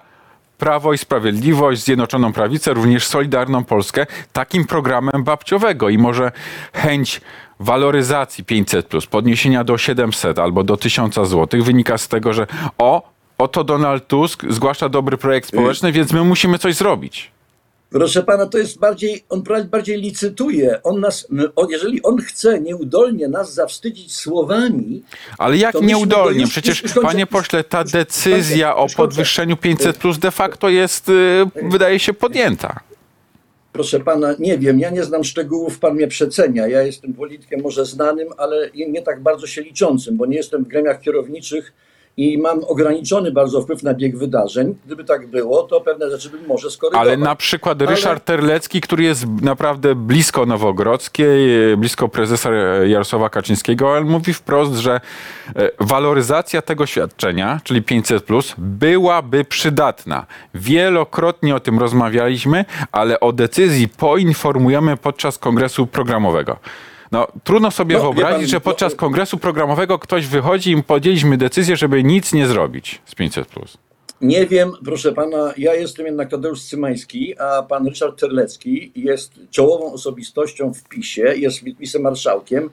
Prawo 0.61 0.93
i 0.93 0.97
Sprawiedliwość, 0.97 1.83
Zjednoczoną 1.83 2.33
Prawicę, 2.33 2.73
również 2.73 3.07
Solidarną 3.07 3.63
Polskę 3.63 4.05
takim 4.33 4.65
programem 4.65 5.23
babciowego 5.23 5.89
i 5.89 5.97
może 5.97 6.31
chęć 6.73 7.21
waloryzacji 7.59 8.43
500+, 8.43 8.83
plus, 8.83 9.05
podniesienia 9.05 9.63
do 9.63 9.77
700 9.77 10.39
albo 10.39 10.63
do 10.63 10.77
1000 10.77 11.15
zł 11.15 11.63
wynika 11.63 11.97
z 11.97 12.07
tego, 12.07 12.33
że 12.33 12.47
o, 12.77 13.09
oto 13.37 13.63
Donald 13.63 14.07
Tusk 14.07 14.45
zgłasza 14.49 14.89
dobry 14.89 15.17
projekt 15.17 15.47
społeczny, 15.47 15.91
więc 15.91 16.13
my 16.13 16.23
musimy 16.23 16.59
coś 16.59 16.75
zrobić. 16.75 17.31
Proszę 17.91 18.23
pana, 18.23 18.45
to 18.45 18.57
jest 18.57 18.79
bardziej, 18.79 19.23
on 19.29 19.43
bardziej 19.71 20.01
licytuje. 20.01 20.83
On 20.83 20.99
nas, 20.99 21.27
on, 21.55 21.69
jeżeli 21.69 22.01
on 22.03 22.17
chce 22.17 22.59
nieudolnie 22.61 23.27
nas 23.27 23.53
zawstydzić 23.53 24.15
słowami, 24.15 25.03
Ale 25.37 25.57
jak 25.57 25.81
nieudolnie? 25.81 26.41
już- 26.41 26.49
Przecież, 26.49 26.83
już 26.83 26.93
panie 26.93 27.27
pośle, 27.27 27.63
ta 27.63 27.83
decyzja 27.83 28.75
już 28.81 28.93
o 28.93 28.97
podwyższeniu 28.97 29.57
500 29.57 29.97
plus 29.97 30.19
de 30.19 30.31
facto 30.31 30.69
jest, 30.69 31.09
y, 31.09 31.45
wydaje 31.71 31.99
się, 31.99 32.13
podjęta. 32.13 32.79
Proszę 33.73 33.99
pana, 33.99 34.35
nie 34.39 34.57
wiem, 34.57 34.79
ja 34.79 34.89
nie 34.89 35.03
znam 35.03 35.23
szczegółów, 35.23 35.79
pan 35.79 35.95
mnie 35.95 36.07
przecenia. 36.07 36.67
Ja 36.67 36.81
jestem 36.81 37.13
politykiem 37.13 37.61
może 37.61 37.85
znanym, 37.85 38.27
ale 38.37 38.69
nie 38.87 39.01
tak 39.01 39.21
bardzo 39.23 39.47
się 39.47 39.61
liczącym, 39.61 40.17
bo 40.17 40.25
nie 40.25 40.37
jestem 40.37 40.63
w 40.63 40.67
gremiach 40.67 41.01
kierowniczych 41.01 41.73
i 42.17 42.37
mam 42.37 42.63
ograniczony 42.63 43.31
bardzo 43.31 43.61
wpływ 43.61 43.83
na 43.83 43.93
bieg 43.93 44.17
wydarzeń. 44.17 44.75
Gdyby 44.85 45.03
tak 45.03 45.27
było, 45.27 45.63
to 45.63 45.81
pewne 45.81 46.11
rzeczy 46.11 46.29
bym 46.29 46.47
może 46.47 46.71
skorygował. 46.71 47.07
Ale 47.07 47.17
na 47.17 47.35
przykład 47.35 47.81
Ale- 47.81 47.91
Ryszard 47.91 48.25
Terlecki, 48.25 48.81
który 48.81 49.03
jest 49.03 49.25
naprawdę 49.41 49.95
blisko 49.95 50.45
Nowogrodzkiej, 50.45 51.77
blisko 51.77 52.09
prezesa 52.09 52.49
Jarosława 52.85 53.29
Kaczyńskiego, 53.29 53.91
on 53.91 54.05
mówi 54.05 54.33
wprost, 54.33 54.73
że 54.73 55.01
e, 55.55 55.69
waloryzacja 55.79 56.61
tego 56.61 56.85
świadczenia, 56.85 57.59
czyli 57.63 57.81
500, 57.81 58.23
plus, 58.23 58.53
byłaby 58.57 59.45
przydatna. 59.45 60.25
Wielokrotnie 60.55 61.55
o 61.55 61.59
tym 61.59 61.79
rozmawialiśmy, 61.79 62.65
ale 62.91 63.19
o 63.19 63.33
decyzji 63.33 63.87
poinformujemy 63.87 64.97
podczas 64.97 65.37
kongresu 65.37 65.87
programowego. 65.87 66.57
No, 67.11 67.27
trudno 67.43 67.71
sobie 67.71 67.95
No, 67.95 68.01
wyobrazić, 68.01 68.41
pan, 68.41 68.47
że 68.47 68.61
podczas 68.61 68.95
kongresu 68.95 69.37
programowego 69.37 69.99
ktoś 69.99 70.27
wychodzi 70.27 70.71
i 70.71 70.83
podjęliśmy 70.83 71.37
decyzję, 71.37 71.75
żeby 71.75 72.03
nic 72.03 72.33
nie 72.33 72.47
zrobić 72.47 73.01
z 73.05 73.15
500. 73.15 73.47
Plus. 73.47 73.77
Nie 74.21 74.47
wiem, 74.47 74.71
proszę 74.85 75.11
pana, 75.11 75.53
ja 75.57 75.75
jestem 75.75 76.05
jednak 76.05 76.29
Tadeusz 76.29 76.61
Cymański, 76.61 77.39
a 77.39 77.63
pan 77.63 77.87
Ryszard 77.87 78.19
Terlecki 78.19 78.91
jest 78.95 79.39
czołową 79.49 79.93
osobistością 79.93 80.73
w 80.73 80.83
PiSie, 80.83 81.21
jest 81.35 81.63
wicemarszałkiem, 81.63 82.69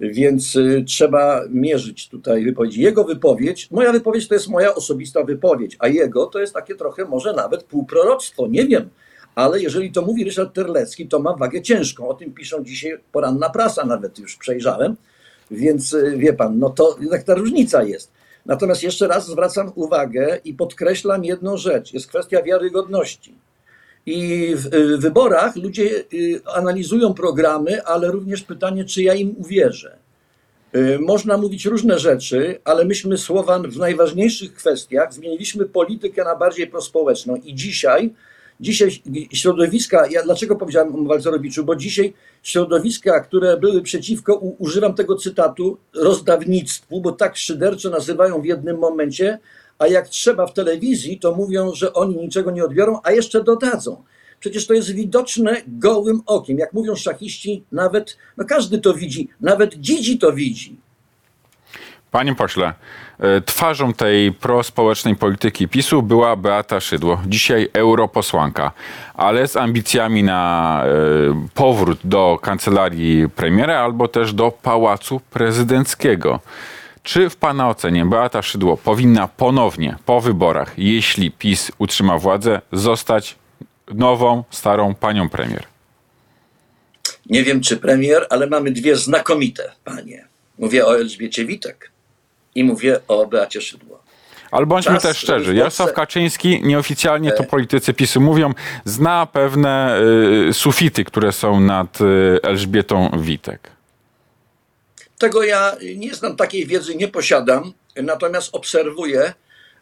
więc 0.00 0.56
y, 0.56 0.84
trzeba 0.86 1.42
mierzyć 1.50 2.08
tutaj 2.08 2.44
wypowiedzi. 2.44 2.80
Jego 2.82 3.04
wypowiedź, 3.04 3.70
moja 3.70 3.92
wypowiedź 3.92 4.28
to 4.28 4.34
jest 4.34 4.48
moja 4.48 4.74
osobista 4.74 5.24
wypowiedź, 5.24 5.76
a 5.78 5.88
jego 5.88 6.26
to 6.26 6.38
jest 6.40 6.54
takie 6.54 6.74
trochę 6.74 7.04
może 7.04 7.32
nawet 7.32 7.64
półproroctwo, 7.64 8.46
nie 8.46 8.66
wiem. 8.66 8.88
Ale 9.40 9.62
jeżeli 9.62 9.92
to 9.92 10.02
mówi 10.02 10.24
Ryszard 10.24 10.54
Terlecki, 10.54 11.08
to 11.08 11.18
ma 11.18 11.36
wagę 11.36 11.62
ciężką. 11.62 12.08
O 12.08 12.14
tym 12.14 12.32
piszą 12.32 12.64
dzisiaj 12.64 12.98
poranna 13.12 13.50
prasa, 13.50 13.84
nawet 13.84 14.18
już 14.18 14.36
przejrzałem. 14.36 14.96
Więc 15.50 15.92
y, 15.92 16.16
wie 16.16 16.32
pan, 16.32 16.58
no 16.58 16.70
to 16.70 16.96
jednak 17.00 17.22
ta 17.22 17.34
różnica 17.34 17.82
jest. 17.82 18.12
Natomiast 18.46 18.82
jeszcze 18.82 19.08
raz 19.08 19.26
zwracam 19.26 19.72
uwagę 19.74 20.40
i 20.44 20.54
podkreślam 20.54 21.24
jedną 21.24 21.56
rzecz. 21.56 21.92
Jest 21.92 22.06
kwestia 22.06 22.42
wiarygodności. 22.42 23.34
I 24.06 24.52
w 24.56 24.74
y, 24.74 24.98
wyborach 24.98 25.56
ludzie 25.56 26.04
y, 26.14 26.40
analizują 26.54 27.14
programy, 27.14 27.84
ale 27.84 28.10
również 28.10 28.42
pytanie, 28.42 28.84
czy 28.84 29.02
ja 29.02 29.14
im 29.14 29.34
uwierzę. 29.38 29.96
Można 31.00 31.36
mówić 31.36 31.66
różne 31.66 31.98
rzeczy, 31.98 32.58
ale 32.64 32.84
myśmy 32.84 33.18
słowa 33.18 33.58
w 33.58 33.76
najważniejszych 33.76 34.54
kwestiach 34.54 35.12
zmieniliśmy 35.14 35.64
politykę 35.66 36.24
na 36.24 36.36
bardziej 36.36 36.66
prospołeczną 36.66 37.36
i 37.36 37.54
dzisiaj, 37.54 38.14
dzisiaj 38.60 39.02
środowiska, 39.32 40.06
ja 40.10 40.22
dlaczego 40.22 40.56
powiedziałem 40.56 40.94
o 40.94 41.08
Walcerowiczu, 41.08 41.64
bo 41.64 41.76
dzisiaj 41.76 42.14
środowiska, 42.42 43.20
które 43.20 43.56
były 43.56 43.82
przeciwko, 43.82 44.34
używam 44.34 44.94
tego 44.94 45.16
cytatu, 45.16 45.78
rozdawnictwu, 45.94 47.00
bo 47.00 47.12
tak 47.12 47.36
szyderczo 47.36 47.90
nazywają 47.90 48.42
w 48.42 48.44
jednym 48.44 48.78
momencie, 48.78 49.38
a 49.78 49.86
jak 49.86 50.08
trzeba 50.08 50.46
w 50.46 50.54
telewizji, 50.54 51.18
to 51.18 51.34
mówią, 51.34 51.74
że 51.74 51.92
oni 51.92 52.16
niczego 52.16 52.50
nie 52.50 52.64
odbiorą, 52.64 53.00
a 53.02 53.12
jeszcze 53.12 53.44
dodadzą. 53.44 54.02
Przecież 54.40 54.66
to 54.66 54.74
jest 54.74 54.90
widoczne 54.90 55.62
gołym 55.66 56.22
okiem. 56.26 56.58
Jak 56.58 56.72
mówią 56.72 56.96
szachiści, 56.96 57.64
nawet, 57.72 58.16
no 58.36 58.44
każdy 58.44 58.78
to 58.78 58.94
widzi, 58.94 59.28
nawet 59.40 59.74
dzidzi 59.74 60.18
to 60.18 60.32
widzi. 60.32 60.76
Panie 62.10 62.34
pośle, 62.34 62.74
twarzą 63.46 63.92
tej 63.92 64.32
prospołecznej 64.32 65.16
polityki 65.16 65.68
PiSu 65.68 66.02
była 66.02 66.36
Beata 66.36 66.80
Szydło, 66.80 67.22
dzisiaj 67.26 67.68
europosłanka, 67.72 68.72
ale 69.14 69.48
z 69.48 69.56
ambicjami 69.56 70.22
na 70.22 70.82
e, 70.84 71.48
powrót 71.54 71.98
do 72.04 72.38
kancelarii 72.42 73.28
premiera 73.28 73.80
albo 73.80 74.08
też 74.08 74.32
do 74.32 74.50
pałacu 74.50 75.20
prezydenckiego. 75.30 76.40
Czy 77.02 77.30
w 77.30 77.36
Pana 77.36 77.68
ocenie 77.68 78.06
Beata 78.06 78.42
Szydło 78.42 78.76
powinna 78.76 79.28
ponownie 79.28 79.96
po 80.06 80.20
wyborach, 80.20 80.74
jeśli 80.78 81.30
PiS 81.30 81.72
utrzyma 81.78 82.18
władzę, 82.18 82.60
zostać 82.72 83.36
nową, 83.94 84.44
starą 84.50 84.94
panią 84.94 85.28
premier? 85.28 85.62
Nie 87.26 87.44
wiem, 87.44 87.60
czy 87.60 87.76
premier, 87.76 88.26
ale 88.30 88.46
mamy 88.46 88.70
dwie 88.70 88.96
znakomite 88.96 89.72
panie. 89.84 90.24
Mówię 90.58 90.86
o 90.86 90.98
Elżbiecie 90.98 91.44
Witek 91.44 91.89
i 92.54 92.64
mówię 92.64 93.00
o 93.08 93.26
Beacie 93.26 93.60
Szydło. 93.60 94.00
Ale 94.50 94.66
bądźmy 94.66 94.98
też 94.98 95.16
szczerzy. 95.16 95.54
Jarosław 95.54 95.92
Kaczyński, 95.92 96.62
nieoficjalnie 96.62 97.32
to 97.32 97.44
politycy 97.44 97.94
PiSu 97.94 98.20
mówią, 98.20 98.52
zna 98.84 99.26
pewne 99.26 100.00
y, 100.48 100.52
sufity, 100.52 101.04
które 101.04 101.32
są 101.32 101.60
nad 101.60 102.00
y, 102.00 102.38
Elżbietą 102.42 103.10
Witek. 103.18 103.70
Tego 105.18 105.42
ja 105.42 105.76
nie 105.96 106.14
znam, 106.14 106.36
takiej 106.36 106.66
wiedzy 106.66 106.94
nie 106.94 107.08
posiadam, 107.08 107.72
natomiast 107.96 108.48
obserwuję 108.52 109.32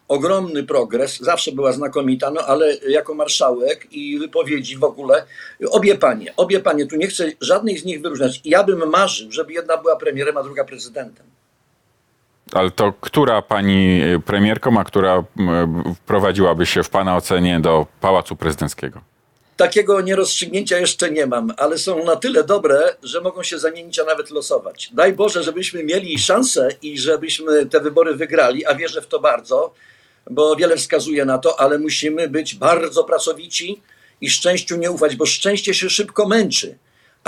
ogromny 0.08 0.64
progres. 0.64 1.20
Zawsze 1.20 1.52
była 1.52 1.72
znakomita, 1.72 2.30
no 2.30 2.40
ale 2.40 2.76
jako 2.88 3.14
marszałek 3.14 3.92
i 3.92 4.18
wypowiedzi 4.18 4.76
w 4.76 4.84
ogóle, 4.84 5.24
obie 5.70 5.94
panie, 5.94 6.32
obie 6.36 6.60
panie, 6.60 6.86
tu 6.86 6.96
nie 6.96 7.06
chcę 7.06 7.32
żadnej 7.40 7.78
z 7.78 7.84
nich 7.84 8.02
wyróżniać. 8.02 8.40
Ja 8.44 8.64
bym 8.64 8.90
marzył, 8.90 9.32
żeby 9.32 9.52
jedna 9.52 9.76
była 9.76 9.96
premierem, 9.96 10.36
a 10.36 10.42
druga 10.42 10.64
prezydentem. 10.64 11.26
Ale 12.52 12.70
to 12.70 12.92
która 13.00 13.42
pani 13.42 14.02
y, 14.02 14.20
premierką, 14.20 14.80
a 14.80 14.84
która 14.84 15.24
wprowadziłaby 15.96 16.66
się 16.66 16.82
w 16.82 16.90
Pana 16.90 17.16
ocenie 17.16 17.60
do 17.60 17.86
Pałacu 18.00 18.36
Prezydenckiego? 18.36 19.00
Takiego 19.56 20.00
nierozstrzygnięcia 20.00 20.78
jeszcze 20.78 21.10
nie 21.10 21.26
mam, 21.26 21.52
ale 21.56 21.78
są 21.78 22.04
na 22.04 22.16
tyle 22.16 22.44
dobre, 22.44 22.96
że 23.02 23.20
mogą 23.20 23.42
się 23.42 23.58
zamienić, 23.58 23.98
a 23.98 24.04
nawet 24.04 24.30
losować. 24.30 24.90
Daj 24.92 25.12
Boże, 25.12 25.42
żebyśmy 25.42 25.84
mieli 25.84 26.18
szansę 26.18 26.68
i 26.82 26.98
żebyśmy 26.98 27.66
te 27.66 27.80
wybory 27.80 28.14
wygrali, 28.14 28.66
a 28.66 28.74
wierzę 28.74 29.02
w 29.02 29.06
to 29.06 29.20
bardzo, 29.20 29.74
bo 30.30 30.56
wiele 30.56 30.76
wskazuje 30.76 31.24
na 31.24 31.38
to, 31.38 31.60
ale 31.60 31.78
musimy 31.78 32.28
być 32.28 32.54
bardzo 32.54 33.04
pracowici 33.04 33.82
i 34.20 34.30
szczęściu 34.30 34.76
nie 34.76 34.90
ufać, 34.90 35.16
bo 35.16 35.26
szczęście 35.26 35.74
się 35.74 35.90
szybko 35.90 36.28
męczy. 36.28 36.78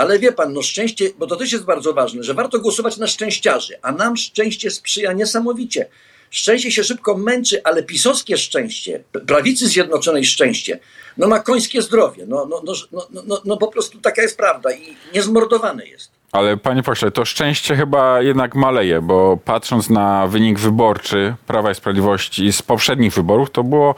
Ale 0.01 0.19
wie 0.19 0.31
pan, 0.31 0.53
no 0.53 0.61
szczęście, 0.61 1.09
bo 1.19 1.27
to 1.27 1.35
też 1.35 1.51
jest 1.51 1.65
bardzo 1.65 1.93
ważne, 1.93 2.23
że 2.23 2.33
warto 2.33 2.59
głosować 2.59 2.97
na 2.97 3.07
szczęściarzy, 3.07 3.73
a 3.81 3.91
nam 3.91 4.17
szczęście 4.17 4.71
sprzyja 4.71 5.13
niesamowicie. 5.13 5.87
Szczęście 6.29 6.71
się 6.71 6.83
szybko 6.83 7.17
męczy, 7.17 7.61
ale 7.63 7.83
pisowskie 7.83 8.37
szczęście, 8.37 9.03
prawicy 9.27 9.67
zjednoczonej 9.67 10.25
szczęście, 10.25 10.79
no 11.17 11.27
ma 11.27 11.39
końskie 11.39 11.81
zdrowie. 11.81 12.25
No, 12.27 12.47
no, 12.49 12.61
no, 12.65 12.73
no, 12.91 13.07
no, 13.11 13.23
no, 13.27 13.41
no 13.45 13.57
po 13.57 13.67
prostu 13.67 13.99
taka 13.99 14.21
jest 14.21 14.37
prawda 14.37 14.71
i 14.71 14.95
niezmordowane 15.13 15.85
jest. 15.85 16.11
Ale 16.31 16.57
panie 16.57 16.83
pośle, 16.83 17.11
to 17.11 17.25
szczęście 17.25 17.75
chyba 17.75 18.21
jednak 18.21 18.55
maleje, 18.55 19.01
bo 19.01 19.37
patrząc 19.45 19.89
na 19.89 20.27
wynik 20.27 20.59
wyborczy 20.59 21.35
Prawa 21.47 21.71
i 21.71 21.75
Sprawiedliwości 21.75 22.53
z 22.53 22.61
poprzednich 22.61 23.13
wyborów, 23.13 23.51
to 23.51 23.63
było 23.63 23.95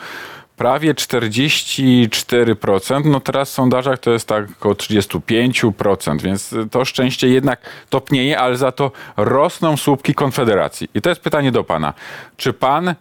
prawie 0.63 0.93
44%. 0.93 3.05
No 3.05 3.20
teraz 3.20 3.50
w 3.50 3.53
sondażach 3.53 4.00
to 4.00 4.12
jest 4.12 4.27
tak 4.27 4.46
około 4.60 4.75
35%, 4.75 6.22
więc 6.22 6.55
to 6.72 6.86
szczęście 6.86 7.27
jednak 7.27 7.60
topnieje, 7.89 8.39
ale 8.39 8.58
za 8.58 8.72
to 8.72 8.91
rosną 9.17 9.77
słupki 9.77 10.15
Konfederacji. 10.15 10.89
I 10.93 11.01
to 11.01 11.10
jest 11.10 11.22
pytanie 11.22 11.51
do 11.51 11.63
pana. 11.63 11.93
Czy 12.38 12.53
pan 12.53 12.96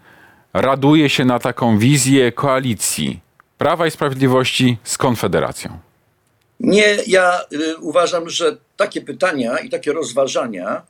raduje 0.53 1.09
się 1.09 1.25
na 1.25 1.39
taką 1.39 1.79
wizję 1.79 2.33
koalicji 2.33 3.21
Prawa 3.59 3.87
i 3.87 3.91
Sprawiedliwości 3.91 4.79
z 4.85 4.99
Konfederacją? 4.99 5.79
Nie, 6.61 6.97
ja 7.07 7.41
y, 7.53 7.77
uważam, 7.77 8.31
że 8.31 8.57
takie 8.77 9.01
pytania 9.01 9.59
i 9.59 9.71
takie 9.71 9.93
rozważania 9.93 10.83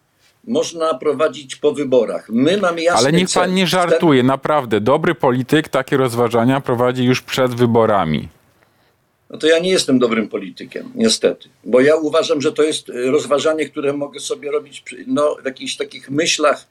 można 0.46 0.94
prowadzić 0.94 1.56
po 1.56 1.72
wyborach. 1.72 2.28
My 2.28 2.56
mamy 2.58 2.82
jasny 2.82 2.98
Ale 3.08 3.12
niech 3.18 3.28
cel. 3.30 3.42
pan 3.42 3.54
nie 3.54 3.66
żartuje, 3.66 4.22
naprawdę. 4.22 4.80
Dobry 4.80 5.14
polityk 5.14 5.68
takie 5.68 5.96
rozważania 5.96 6.60
prowadzi 6.60 7.04
już 7.04 7.22
przed 7.22 7.54
wyborami. 7.54 8.28
No 9.30 9.38
to 9.38 9.46
ja 9.46 9.58
nie 9.58 9.70
jestem 9.70 9.98
dobrym 9.98 10.28
politykiem, 10.28 10.92
niestety. 10.94 11.48
Bo 11.64 11.80
ja 11.80 11.96
uważam, 11.96 12.40
że 12.40 12.52
to 12.52 12.62
jest 12.62 12.88
y, 12.88 13.10
rozważanie, 13.10 13.66
które 13.68 13.92
mogę 13.92 14.20
sobie 14.20 14.50
robić 14.50 14.80
przy- 14.80 15.04
no, 15.06 15.36
w 15.42 15.44
jakichś 15.46 15.76
takich 15.76 16.10
myślach, 16.10 16.66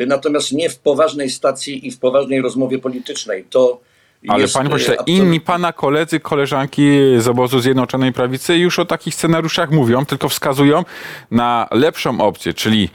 y, 0.00 0.06
natomiast 0.06 0.52
nie 0.52 0.70
w 0.70 0.78
poważnej 0.78 1.30
stacji 1.30 1.86
i 1.86 1.90
w 1.90 1.98
poważnej 1.98 2.40
rozmowie 2.42 2.78
politycznej. 2.78 3.44
To 3.50 3.80
Ale 4.28 4.42
jest, 4.42 4.54
panie 4.54 4.70
pośle, 4.70 4.94
absolutnie- 4.94 5.16
inni 5.16 5.40
pana 5.40 5.72
koledzy, 5.72 6.20
koleżanki 6.20 6.82
z 7.18 7.28
obozu 7.28 7.60
Zjednoczonej 7.60 8.12
Prawicy 8.12 8.56
już 8.56 8.78
o 8.78 8.84
takich 8.84 9.14
scenariuszach 9.14 9.70
mówią, 9.70 10.06
tylko 10.06 10.28
wskazują 10.28 10.84
na 11.30 11.68
lepszą 11.70 12.20
opcję, 12.20 12.54
czyli 12.54 12.88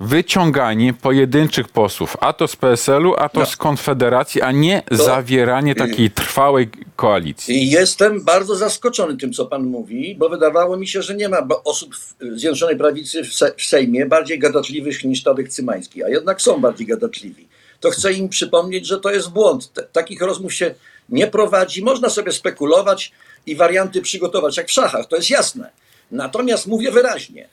wyciąganie 0.00 0.92
pojedynczych 0.94 1.68
posłów, 1.68 2.16
a 2.20 2.32
to 2.32 2.48
z 2.48 2.56
PSL-u, 2.56 3.14
a 3.18 3.28
to 3.28 3.40
No. 3.40 3.46
z 3.46 3.56
Konfederacji, 3.56 4.42
a 4.42 4.52
nie 4.52 4.82
zawieranie 4.90 5.74
takiej 5.74 6.10
trwałej 6.10 6.68
koalicji. 6.96 7.70
Jestem 7.70 8.24
bardzo 8.24 8.56
zaskoczony 8.56 9.16
tym, 9.16 9.32
co 9.32 9.46
pan 9.46 9.62
mówi, 9.64 10.14
bo 10.18 10.28
wydawało 10.28 10.76
mi 10.76 10.86
się, 10.88 11.02
że 11.02 11.14
nie 11.14 11.28
ma 11.28 11.38
osób 11.64 11.94
w 11.96 12.14
Zjednoczonej 12.38 12.76
Prawicy 12.76 13.24
w, 13.24 13.34
Se- 13.34 13.52
w 13.56 13.62
Sejmie 13.62 14.06
bardziej 14.06 14.38
gadatliwych 14.38 15.04
niż 15.04 15.22
Tadek 15.22 15.48
Cymański, 15.48 16.04
a 16.04 16.08
jednak 16.08 16.42
są 16.42 16.60
bardziej 16.60 16.86
gadatliwi. 16.86 17.48
To 17.82 17.90
chcę 17.90 18.12
im 18.12 18.28
przypomnieć, 18.28 18.86
że 18.86 19.00
to 19.00 19.10
jest 19.10 19.30
błąd. 19.30 19.72
Takich 19.92 20.22
rozmów 20.22 20.54
się 20.54 20.74
nie 21.08 21.26
prowadzi. 21.26 21.82
Można 21.82 22.10
sobie 22.10 22.32
spekulować 22.32 23.12
i 23.46 23.56
warianty 23.56 24.02
przygotować, 24.02 24.56
jak 24.56 24.68
w 24.68 24.72
szachach, 24.72 25.06
to 25.06 25.16
jest 25.16 25.30
jasne. 25.30 25.70
Natomiast 26.10 26.66
mówię 26.66 26.90
wyraźnie, 26.90 27.48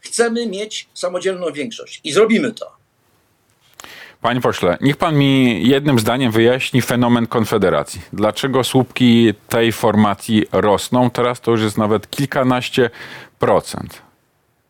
chcemy 0.00 0.46
mieć 0.46 0.88
samodzielną 0.94 1.52
większość 1.52 2.00
i 2.04 2.12
zrobimy 2.12 2.52
to. 2.52 2.72
Panie 4.20 4.40
pośle, 4.40 4.78
niech 4.80 4.96
pan 4.96 5.16
mi 5.16 5.62
jednym 5.68 5.98
zdaniem 5.98 6.32
wyjaśni 6.32 6.82
fenomen 6.82 7.26
Konfederacji. 7.26 8.00
Dlaczego 8.12 8.64
słupki 8.64 9.34
tej 9.48 9.72
formacji 9.72 10.46
rosną? 10.52 11.10
Teraz 11.10 11.40
to 11.40 11.50
już 11.50 11.60
jest 11.60 11.78
nawet 11.78 12.10
kilkanaście 12.10 12.90
procent. 13.38 14.02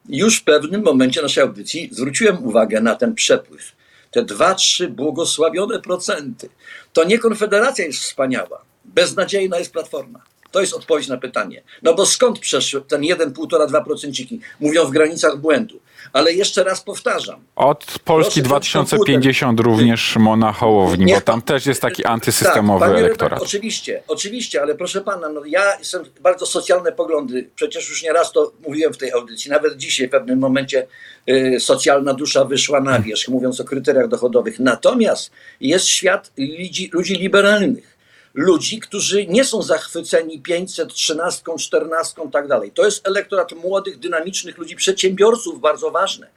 już 0.09 0.41
w 0.41 0.45
pewnym 0.45 0.83
momencie 0.83 1.23
naszej 1.23 1.43
audycji 1.43 1.89
zwróciłem 1.93 2.45
uwagę 2.45 2.81
na 2.81 2.95
ten 2.95 3.15
przepływ. 3.15 3.73
Te 4.15 4.25
dwa, 4.25 4.55
trzy 4.55 4.89
błogosławione 4.89 5.81
procenty. 5.81 6.49
To 6.93 7.05
nie 7.05 7.19
Konfederacja 7.19 7.85
jest 7.85 7.99
wspaniała. 7.99 8.63
Beznadziejna 8.85 9.59
jest 9.59 9.73
Platforma. 9.73 10.23
To 10.51 10.61
jest 10.61 10.75
odpowiedź 10.75 11.09
na 11.09 11.17
pytanie. 11.17 11.63
No 11.83 11.95
bo 11.95 12.07
skąd 12.07 12.39
przeszły 12.39 12.83
ten 12.83 13.05
1, 13.05 13.33
1,5, 13.33 13.69
2 13.69 13.81
procenciki? 13.81 14.41
Mówią 14.61 14.85
w 14.85 14.91
granicach 14.91 15.39
błędu. 15.39 15.81
Ale 16.15 16.33
jeszcze 16.33 16.65
raz 16.65 16.81
powtarzam, 16.81 17.45
Od 17.57 17.85
Polski 18.05 18.43
Proszę 18.43 18.61
wziąć 18.61 18.91
2050 18.91 19.61
również 19.61 20.01
Szymona 20.01 20.53
Hołowni, 20.53 21.15
bo 21.15 21.21
tam 21.21 21.43
też 21.43 21.67
jest 21.67 21.83
taki 21.83 22.05
antysystemowy 22.05 22.87
tak, 22.87 22.97
elektorat. 22.97 23.43
Oczywiście, 23.43 24.03
oczywiście, 24.09 24.63
ale 24.63 24.75
proszę 24.75 25.01
pana, 25.01 25.29
no 25.29 25.45
ja 25.45 25.79
jestem 25.79 26.05
bardzo 26.21 26.47
socjalne 26.47 26.93
poglądy. 26.93 27.51
Przecież 27.55 27.89
już 27.89 28.03
nie 28.03 28.13
raz 28.13 28.33
to 28.33 28.53
mówiłem 28.67 28.93
w 28.93 28.99
tej 28.99 29.13
audycji. 29.13 29.51
Nawet 29.51 29.77
dzisiaj 29.77 30.09
w 30.09 30.11
pewnym 30.11 30.39
momencie 30.39 30.87
y, 31.29 31.61
socjalna 31.61 32.15
dusza 32.15 32.45
wyszła 32.45 32.81
na 32.81 32.99
wierzch, 32.99 33.29
mówiąc 33.29 33.61
o 33.61 33.65
kryteriach 33.65 34.09
dochodowych. 34.09 34.59
Natomiast 34.59 35.31
jest 35.61 35.87
świat 35.87 36.33
ludzi, 36.39 36.91
ludzi 36.93 37.15
liberalnych. 37.15 37.94
Ludzi, 38.35 38.81
którzy 38.81 39.27
nie 39.27 39.45
są 39.45 39.63
zachwyceni 39.63 40.41
500, 40.41 40.95
13, 40.95 41.43
14 41.59 42.23
i 42.29 42.31
tak 42.31 42.49
dalej. 42.49 42.71
To 42.73 42.85
jest 42.85 43.09
elektorat 43.09 43.53
młodych, 43.53 43.99
dynamicznych 43.99 44.59
ludzi, 44.59 44.77
przedsiębiorców, 44.77 45.61
bardzo 45.61 45.91
ważne. 45.91 46.31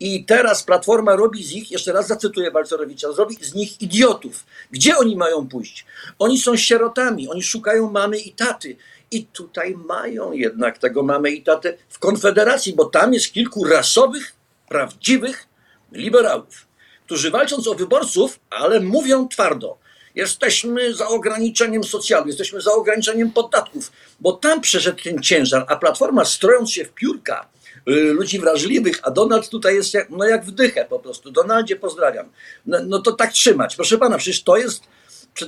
I 0.00 0.24
teraz 0.24 0.62
Platforma 0.62 1.16
robi 1.16 1.44
z 1.44 1.52
nich, 1.52 1.70
jeszcze 1.70 1.92
raz 1.92 2.06
zacytuję 2.06 2.50
Balcerowicza, 2.50 3.12
zrobi 3.12 3.36
z 3.40 3.54
nich 3.54 3.82
idiotów. 3.82 4.44
Gdzie 4.70 4.96
oni 4.96 5.16
mają 5.16 5.48
pójść? 5.48 5.86
Oni 6.18 6.38
są 6.38 6.56
sierotami, 6.56 7.28
oni 7.28 7.42
szukają 7.42 7.90
mamy 7.90 8.18
i 8.18 8.32
taty. 8.32 8.76
I 9.10 9.24
tutaj 9.24 9.74
mają 9.88 10.32
jednak 10.32 10.78
tego 10.78 11.02
mamy 11.02 11.30
i 11.30 11.42
tatę 11.42 11.76
w 11.88 11.98
Konfederacji, 11.98 12.72
bo 12.72 12.84
tam 12.84 13.14
jest 13.14 13.32
kilku 13.32 13.64
rasowych, 13.64 14.32
prawdziwych 14.68 15.46
liberałów, 15.92 16.66
którzy 17.06 17.30
walcząc 17.30 17.68
o 17.68 17.74
wyborców, 17.74 18.40
ale 18.50 18.80
mówią 18.80 19.28
twardo. 19.28 19.79
Jesteśmy 20.14 20.94
za 20.94 21.08
ograniczeniem 21.08 21.84
socjalnym, 21.84 22.28
jesteśmy 22.28 22.60
za 22.60 22.72
ograniczeniem 22.72 23.30
podatków, 23.30 23.92
bo 24.20 24.32
tam 24.32 24.60
przeszedł 24.60 25.02
ten 25.02 25.22
ciężar, 25.22 25.64
a 25.68 25.76
Platforma 25.76 26.24
strojąc 26.24 26.70
się 26.70 26.84
w 26.84 26.92
piórka 26.92 27.48
y, 27.88 27.92
ludzi 27.92 28.38
wrażliwych, 28.38 29.00
a 29.02 29.10
Donald 29.10 29.48
tutaj 29.48 29.74
jest 29.74 29.94
jak, 29.94 30.10
no 30.10 30.24
jak 30.24 30.44
wdychę 30.44 30.84
po 30.84 30.98
prostu. 30.98 31.30
Donaldzie 31.30 31.76
pozdrawiam. 31.76 32.32
No, 32.66 32.78
no 32.86 32.98
to 32.98 33.12
tak 33.12 33.32
trzymać. 33.32 33.76
Proszę 33.76 33.98
pana, 33.98 34.18
przecież 34.18 34.42
to 34.42 34.56
jest, 34.56 34.82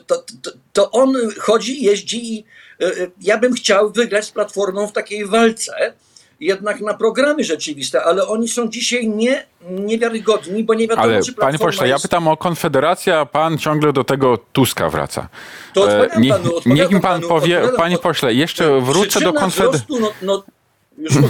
to, 0.07 0.25
to, 0.43 0.51
to 0.73 0.91
on 0.91 1.17
chodzi, 1.39 1.83
jeździ 1.83 2.35
i 2.35 2.45
y, 2.83 2.87
y, 2.87 3.11
ja 3.21 3.39
bym 3.39 3.55
chciał 3.55 3.93
wygrać 3.93 4.25
z 4.25 4.31
Platformą 4.31 4.87
w 4.87 4.93
takiej 4.93 5.27
walce, 5.27 5.95
jednak 6.43 6.81
na 6.81 6.95
programy 6.95 7.45
rzeczywiste, 7.45 8.05
ale 8.05 8.27
oni 8.27 8.49
są 8.49 8.69
dzisiaj 8.69 9.09
nie, 9.09 9.45
niewiarygodni, 9.71 10.65
bo 10.65 10.75
nie 10.75 10.89
wiadomo, 10.89 11.03
Ale 11.03 11.23
czy 11.23 11.33
panie 11.33 11.59
pośle, 11.59 11.89
ja 11.89 11.95
jest... 11.95 12.03
pytam 12.03 12.29
o 12.29 12.37
Konfederację, 12.37 13.19
a 13.19 13.27
pan 13.27 13.59
ciągle 13.59 13.93
do 13.93 14.05
tego 14.05 14.39
Tuska 14.53 14.91
wraca. 14.91 15.29
To 15.75 15.91
E, 15.93 16.21
nie- 16.21 16.31
panu, 16.31 16.51
niech 16.67 16.91
mi 16.91 17.01
pan 17.01 17.21
panu, 17.21 17.29
powie, 17.29 17.63
panie 17.77 17.97
po- 17.97 18.03
pośle, 18.03 18.35
jeszcze 18.35 18.81
wrócę 18.81 19.21
do 19.21 19.33
Konfederacji. 19.33 19.87
No, 20.01 20.13
no, 20.23 20.43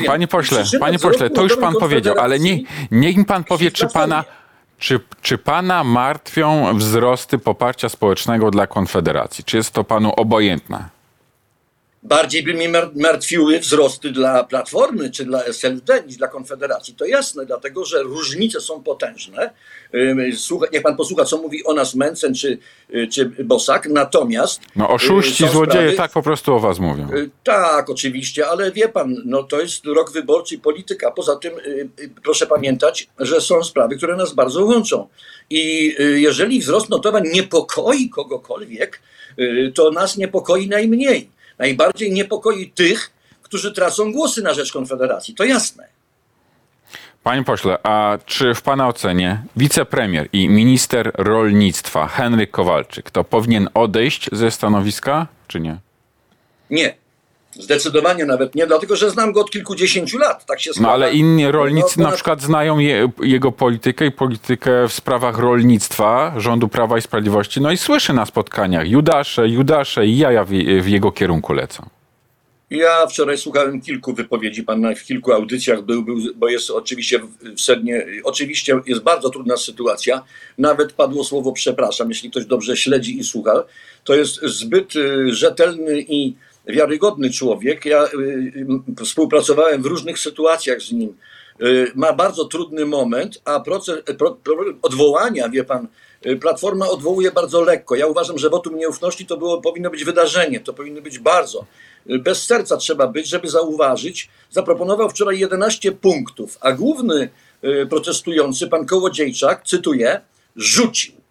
Panie 0.07 0.28
pośle, 0.28 0.64
panie 0.81 0.99
pośle, 0.99 1.31
to 1.31 1.42
już 1.42 1.57
pan 1.57 1.75
powiedział, 1.75 2.14
ale 2.19 2.38
nie, 2.38 2.59
niech 2.90 3.16
mi 3.16 3.25
pan 3.25 3.45
powie, 3.45 3.71
czy 3.71 3.88
pana, 3.88 4.25
czy, 4.78 5.00
czy 5.23 5.38
pana 5.38 5.85
martwią 5.85 6.78
wzrosty 6.78 7.38
poparcia 7.38 7.88
społecznego 7.88 8.50
dla 8.50 8.66
Konfederacji? 8.66 9.45
Czy 9.45 9.57
jest 9.57 9.71
to 9.71 9.85
panu 9.85 10.12
obojętne? 10.16 10.85
Bardziej 12.04 12.42
by 12.42 12.54
mnie 12.54 12.68
mar- 12.68 12.90
martwiły 12.97 13.59
wzrosty 13.59 14.11
dla 14.11 14.44
Platformy 14.44 15.11
czy 15.11 15.25
dla 15.25 15.44
SLD 15.44 16.02
niż 16.06 16.16
dla 16.16 16.28
Konfederacji. 16.28 16.94
To 16.94 17.04
jasne, 17.04 17.47
dlatego 17.47 17.85
że 17.85 18.02
różnice 18.02 18.61
są 18.61 18.82
potężne. 18.82 19.50
Słucha, 20.37 20.66
niech 20.73 20.82
pan 20.82 20.97
posłucha, 20.97 21.25
co 21.25 21.38
mówi 21.38 21.64
o 21.64 21.73
nas 21.75 21.94
Mencen 21.94 22.35
czy, 22.35 22.59
y, 22.94 23.09
czy 23.12 23.26
Bosak. 23.44 23.88
Natomiast. 23.88 24.61
No 24.76 24.85
y, 24.85 24.88
oszuści, 24.88 25.49
złodzieje, 25.49 25.85
sprawy- 25.90 25.97
tak 25.97 26.12
po 26.12 26.23
prostu 26.23 26.54
o 26.54 26.61
was 26.61 26.78
mówią. 26.78 27.09
Y, 27.14 27.30
Tak, 27.44 27.90
oczywiście, 27.90 28.47
ale 28.49 28.73
wie 28.73 28.88
pan, 28.88 29.16
no 29.25 29.42
to 29.42 29.61
jest 29.61 29.85
rok 29.87 30.12
wyborczy 30.12 30.54
i 30.54 30.59
polityka. 30.59 31.11
Poza 31.11 31.37
tym 31.37 31.52
proszę 32.25 32.47
pamiętać, 32.47 33.09
że 33.18 33.40
są 33.40 33.62
sprawy, 33.64 33.97
które 33.97 34.16
nas 34.16 34.35
bardzo 34.35 34.64
łączą. 34.64 35.09
I 35.50 35.94
jeżeli 36.14 36.61
wzrost 36.61 36.88
notowań 36.90 37.23
niepokoi 37.32 38.09
kogokolwiek, 38.11 39.00
to 39.75 39.90
nas 39.90 40.16
niepokoi 40.16 40.68
najmniej. 40.68 41.30
Najbardziej 41.59 42.12
niepokoi 42.12 42.71
tych, 42.71 43.11
którzy 43.42 43.73
tracą 43.73 44.12
głosy 44.12 44.43
na 44.43 44.54
rzecz 44.54 44.73
Konfederacji. 44.73 45.34
To 45.34 45.45
jasne. 45.45 45.88
Panie 47.23 47.45
pośle, 47.45 47.78
a 47.82 48.19
czy 48.26 48.54
w 48.54 48.62
pana 48.62 48.88
ocenie 48.88 49.43
wicepremier 49.56 50.28
i 50.32 50.49
minister 50.49 51.12
rolnictwa 51.15 52.06
Henryk 52.06 52.50
Kowalczyk 52.50 53.10
to 53.10 53.25
powinien 53.25 53.69
odejść 53.75 54.28
ze 54.32 54.50
stanowiska, 54.50 55.26
czy 55.49 55.60
nie? 55.60 55.76
Nie. 56.71 57.01
Zdecydowanie 57.60 58.25
nawet 58.25 58.54
nie, 58.54 58.67
dlatego 58.67 58.97
że 58.97 59.10
znam 59.10 59.32
go 59.32 59.41
od 59.41 59.50
kilkudziesięciu 59.50 60.19
lat. 60.19 60.47
Tak 60.47 60.60
się 60.60 60.71
No 60.71 60.75
składa. 60.75 60.93
ale 60.93 61.12
inni 61.12 61.50
rolnicy 61.52 61.95
No, 61.97 62.02
na 62.02 62.08
ponad- 62.08 62.15
przykład 62.15 62.43
znają 62.43 62.78
je, 62.78 63.08
jego 63.23 63.52
politykę 63.52 64.06
i 64.06 64.10
politykę 64.10 64.88
w 64.88 64.93
sprawach 64.93 65.38
rolnictwa 65.38 66.34
rządu 66.36 66.69
Prawa 66.69 66.99
i 66.99 67.02
Sprawiedliwości. 67.02 67.60
No 67.60 67.71
i 67.73 67.76
słyszy 67.76 68.12
na 68.12 68.26
spotkaniach 68.26 68.88
Judasze, 68.88 69.49
Judasze 69.49 70.06
i 70.06 70.19
jaja 70.19 70.45
w, 70.45 70.49
w 70.82 70.88
jego 70.88 71.12
kierunku 71.12 71.52
lecą. 71.52 71.86
Ja 72.71 73.06
wczoraj 73.06 73.38
słuchałem 73.38 73.80
kilku 73.80 74.12
wypowiedzi, 74.15 74.62
pan 74.62 74.95
w 74.95 75.04
kilku 75.04 75.32
audycjach 75.32 75.82
był, 75.82 76.02
był 76.02 76.17
bo 76.36 76.49
jest 76.49 76.71
oczywiście 76.71 77.19
w, 77.19 77.54
w 77.56 77.60
sednie, 77.60 78.06
oczywiście 78.25 78.80
jest 78.86 79.02
bardzo 79.02 79.30
trudna 79.30 79.56
sytuacja. 79.56 80.23
Nawet 80.58 80.93
padło 80.93 81.25
słowo 81.25 81.52
przepraszam, 81.52 82.08
jeśli 82.08 82.30
ktoś 82.30 82.45
dobrze 82.47 82.76
śledzi 82.76 83.19
i 83.19 83.25
słucha. 83.25 83.65
To 84.04 84.15
jest 84.15 84.41
zbyt 84.43 84.97
y, 84.97 85.34
rzetelny 85.34 86.00
i 86.08 86.34
wiarygodny 86.67 87.31
człowiek. 87.31 87.85
Ja 87.85 88.05
y, 88.05 88.09
y, 89.01 89.05
współpracowałem 89.05 89.83
w 89.83 89.87
różnych 89.87 90.19
sytuacjach 90.19 90.81
z 90.81 90.93
nim. 90.93 91.17
Y, 91.63 91.93
ma 91.95 92.13
bardzo 92.13 92.45
trudny 92.45 92.87
moment, 92.87 93.43
a 93.45 93.61
proces, 93.61 94.03
odwołania, 94.83 95.49
wie 95.49 95.65
pan, 95.65 95.89
Platforma 96.41 96.89
odwołuje 96.89 97.33
bardzo 97.33 97.61
lekko. 97.61 97.97
Ja 97.97 98.07
uważam, 98.07 98.39
że 98.39 98.51
wotum 98.51 98.77
nieufności 98.77 99.27
to 99.27 99.37
było, 99.37 99.61
powinno 99.61 99.91
być 99.91 100.05
wydarzenie, 100.05 100.61
to 100.61 100.73
powinno 100.73 101.03
być 101.03 101.19
bardzo. 101.19 101.67
Bez 102.07 102.47
serca 102.47 102.77
trzeba 102.77 103.07
być, 103.07 103.29
żeby 103.29 103.49
zauważyć. 103.49 104.29
Zaproponował 104.51 105.11
wczoraj 105.11 105.39
11 105.39 105.93
punktów, 105.93 106.59
a 106.61 106.73
główny 106.73 107.29
protestujący, 107.91 108.69
pan 108.69 108.87
Kołodziejczak, 108.87 109.67
cytuję, 109.67 110.21
rzucił. 110.57 111.22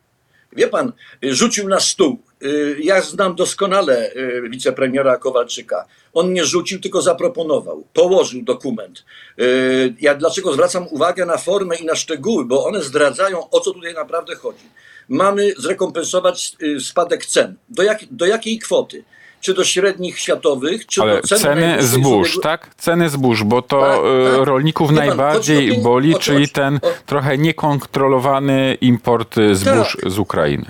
Wie 0.55 0.67
pan, 0.67 0.91
rzucił 1.23 1.67
na 1.69 1.79
stół. 1.79 2.19
Y, 2.43 2.77
Ja 2.79 3.01
znam 3.01 3.35
doskonale 3.35 4.11
y, 4.15 4.49
wicepremiera 4.49 5.17
Kowalczyka. 5.17 5.85
On 6.13 6.33
nie 6.33 6.45
rzucił, 6.45 6.79
tylko 6.79 7.01
zaproponował, 7.01 7.83
położył 7.93 8.41
dokument. 8.41 9.05
Y, 9.39 9.95
Ja 10.01 10.15
dlaczego 10.15 10.53
zwracam 10.53 10.87
uwagę 10.87 11.25
na 11.25 11.37
formę 11.37 11.75
i 11.75 11.85
na 11.85 11.95
szczegóły, 11.95 12.45
bo 12.45 12.65
one 12.65 12.81
zdradzają, 12.81 13.49
o 13.49 13.59
co 13.59 13.71
tutaj 13.71 13.93
naprawdę 13.93 14.35
chodzi. 14.35 14.65
Mamy 15.09 15.53
zrekompensować 15.57 16.57
spadek 16.79 17.25
cen. 17.25 17.55
Do, 17.69 17.83
jak, 17.83 17.99
do 18.11 18.25
jakiej 18.25 18.59
kwoty? 18.59 19.03
Czy 19.41 19.54
do 19.54 19.63
średnich 19.63 20.19
światowych, 20.19 20.86
czy 20.88 21.01
Ale 21.01 21.21
do 21.21 21.27
cen 21.27 21.39
ceny 21.39 21.77
zbóż, 21.84 22.27
ubiegłego- 22.30 22.41
tak? 22.41 22.75
Ceny 22.77 23.10
zbóż, 23.10 23.43
bo 23.43 23.62
to 23.62 23.82
Tak, 23.82 23.99
e, 24.34 24.38
tak. 24.38 24.47
rolników 24.47 24.88
pan, 24.88 24.95
najbardziej 24.95 25.77
boli, 25.82 26.15
czyli 26.19 26.49
ten 26.49 26.80
trochę 27.06 27.38
niekontrolowany 27.38 28.77
import 28.82 29.38
e, 29.38 29.56
zbóż 29.56 29.97
Tak. 30.01 30.12
z 30.12 30.19
Ukrainy. 30.19 30.65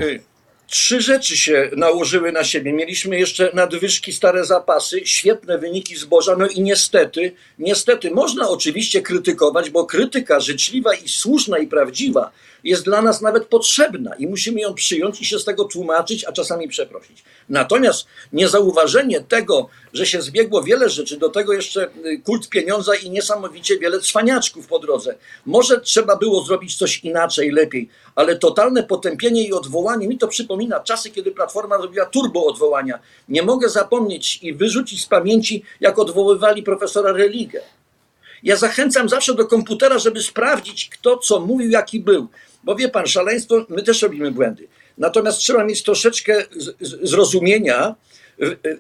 Trzy 0.71 1.01
rzeczy 1.01 1.38
się 1.38 1.69
nałożyły 1.75 2.31
na 2.31 2.43
siebie. 2.43 2.73
Mieliśmy 2.73 3.19
jeszcze 3.19 3.51
nadwyżki, 3.53 4.13
stare 4.13 4.45
zapasy, 4.45 5.01
świetne 5.05 5.57
wyniki 5.57 5.95
zboża, 5.95 6.36
no 6.36 6.47
i 6.47 6.62
niestety, 6.62 7.31
niestety 7.60 8.12
można 8.12 8.49
oczywiście 8.49 9.01
krytykować, 9.01 9.69
bo 9.69 9.86
krytyka 9.86 10.39
życzliwa 10.39 10.93
i 10.93 11.10
słuszna 11.10 11.57
i 11.57 11.67
prawdziwa 11.67 12.31
jest 12.63 12.86
dla 12.86 13.01
nas 13.01 13.21
nawet 13.21 13.45
potrzebna 13.45 14.15
i 14.15 14.27
musimy 14.27 14.62
ją 14.62 14.73
przyjąć 14.73 15.21
i 15.21 15.25
się 15.25 15.39
z 15.39 15.45
tego 15.45 15.65
tłumaczyć, 15.65 16.25
a 16.25 16.31
czasami 16.31 16.67
przeprosić. 16.67 17.23
Natomiast 17.49 18.07
niezauważenie 18.34 19.21
tego, 19.21 19.69
że 19.93 20.05
się 20.05 20.21
zbiegło 20.21 20.63
wiele 20.63 20.89
rzeczy, 20.89 21.17
do 21.17 21.29
tego 21.29 21.53
jeszcze 21.53 21.89
y, 22.05 22.21
kult 22.23 22.49
pieniądza 22.49 22.95
i 22.95 23.10
niesamowicie 23.10 23.79
wiele 23.79 23.99
cwaniaczków 23.99 24.67
po 24.67 24.79
drodze. 24.79 25.15
Może 25.45 25.81
trzeba 25.81 26.15
było 26.15 26.43
zrobić 26.43 26.75
coś 26.75 26.99
inaczej, 27.03 27.51
lepiej, 27.51 27.89
ale 28.15 28.38
totalne 28.38 28.84
potępienie 28.84 29.47
i 29.47 29.54
odwołanie 29.54 30.08
mi 30.08 30.17
to 30.17 30.28
przypomina 30.28 30.80
czasy, 30.80 31.10
kiedy 31.10 31.32
Platforma 31.32 31.78
robiła 31.78 32.06
turbo 32.06 32.45
odwołania. 32.45 33.00
Nie 33.30 33.43
mogę 33.43 33.69
zapomnieć 33.69 34.39
i 34.41 34.54
wyrzucić 34.54 35.04
z 35.04 35.08
pamięci, 35.08 35.63
jak 35.80 36.00
odwoływali 36.00 36.63
profesora 36.63 37.12
Religę. 37.12 37.62
Ja 38.43 38.56
zachęcam 38.56 39.10
zawsze 39.10 39.34
do 39.34 39.47
komputera, 39.47 40.00
żeby 40.00 40.24
sprawdzić, 40.24 40.89
kto 40.89 41.17
co 41.17 41.39
mówił, 41.39 41.69
jaki 41.69 42.00
był. 42.00 42.28
Bo 42.63 42.76
wie 42.76 42.89
pan, 42.89 43.08
szaleństwo, 43.08 43.65
my 43.69 43.84
też 43.84 44.02
robimy 44.02 44.32
błędy. 44.32 44.67
Natomiast 44.97 45.38
trzeba 45.38 45.63
mieć 45.63 45.84
troszeczkę 45.84 46.45
zrozumienia, 46.80 47.95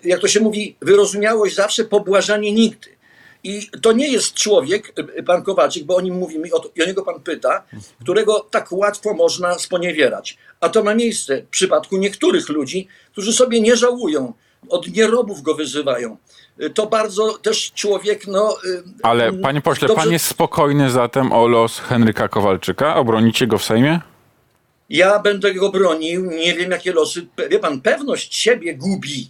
jak 0.03 0.19
to 0.19 0.27
się 0.27 0.39
mówi, 0.39 0.75
wyrozumiałość 0.81 1.55
zawsze, 1.55 1.83
pobłażanie 1.83 2.51
nigdy. 2.51 3.00
I 3.43 3.67
to 3.81 3.91
nie 3.91 4.07
jest 4.11 4.33
człowiek, 4.33 4.93
y, 5.19 5.23
pan 5.23 5.43
Kowalczyk, 5.43 5.83
bo 5.83 5.95
o 5.95 6.01
nim 6.01 6.15
mówimy 6.15 6.47
o, 6.53 6.59
to, 6.59 6.69
i 6.75 6.83
o 6.83 6.85
niego 6.85 7.03
pan 7.05 7.19
pyta, 7.19 7.63
którego 8.01 8.39
tak 8.39 8.71
łatwo 8.71 9.13
można 9.13 9.59
sponiewierać. 9.59 10.37
A 10.59 10.69
to 10.69 10.83
ma 10.83 10.95
miejsce 10.95 11.41
w 11.41 11.47
przypadku 11.47 11.97
niektórych 11.97 12.49
ludzi, 12.49 12.87
którzy 13.11 13.33
sobie 13.33 13.61
nie 13.61 13.75
żałują 13.75 14.33
od 14.69 14.87
nierobów 14.87 15.41
go 15.41 15.55
wyzywają. 15.55 16.17
Y, 16.61 16.69
To 16.69 16.87
bardzo 16.87 17.37
też 17.37 17.71
człowiek, 17.71 18.27
no. 18.27 18.57
y, 18.65 18.83
Ale 19.03 19.33
panie 19.33 19.61
pośle, 19.61 19.87
dobrze- 19.87 20.03
pan 20.03 20.11
jest 20.13 20.25
spokojny 20.25 20.91
zatem 20.91 21.31
o 21.33 21.47
los 21.47 21.79
Henryka 21.79 22.27
Kowalczyka? 22.27 22.95
Obronicie 22.95 23.47
go 23.47 23.57
w 23.57 23.63
Sejmie? 23.63 23.99
Ja 24.89 25.19
będę 25.19 25.53
go 25.53 25.69
bronił, 25.69 26.25
nie 26.31 26.53
wiem 26.55 26.71
jakie 26.71 26.93
losy. 26.93 27.27
Wie 27.49 27.59
pan, 27.59 27.81
pewność 27.81 28.35
siebie 28.37 28.75
gubi. 28.75 29.29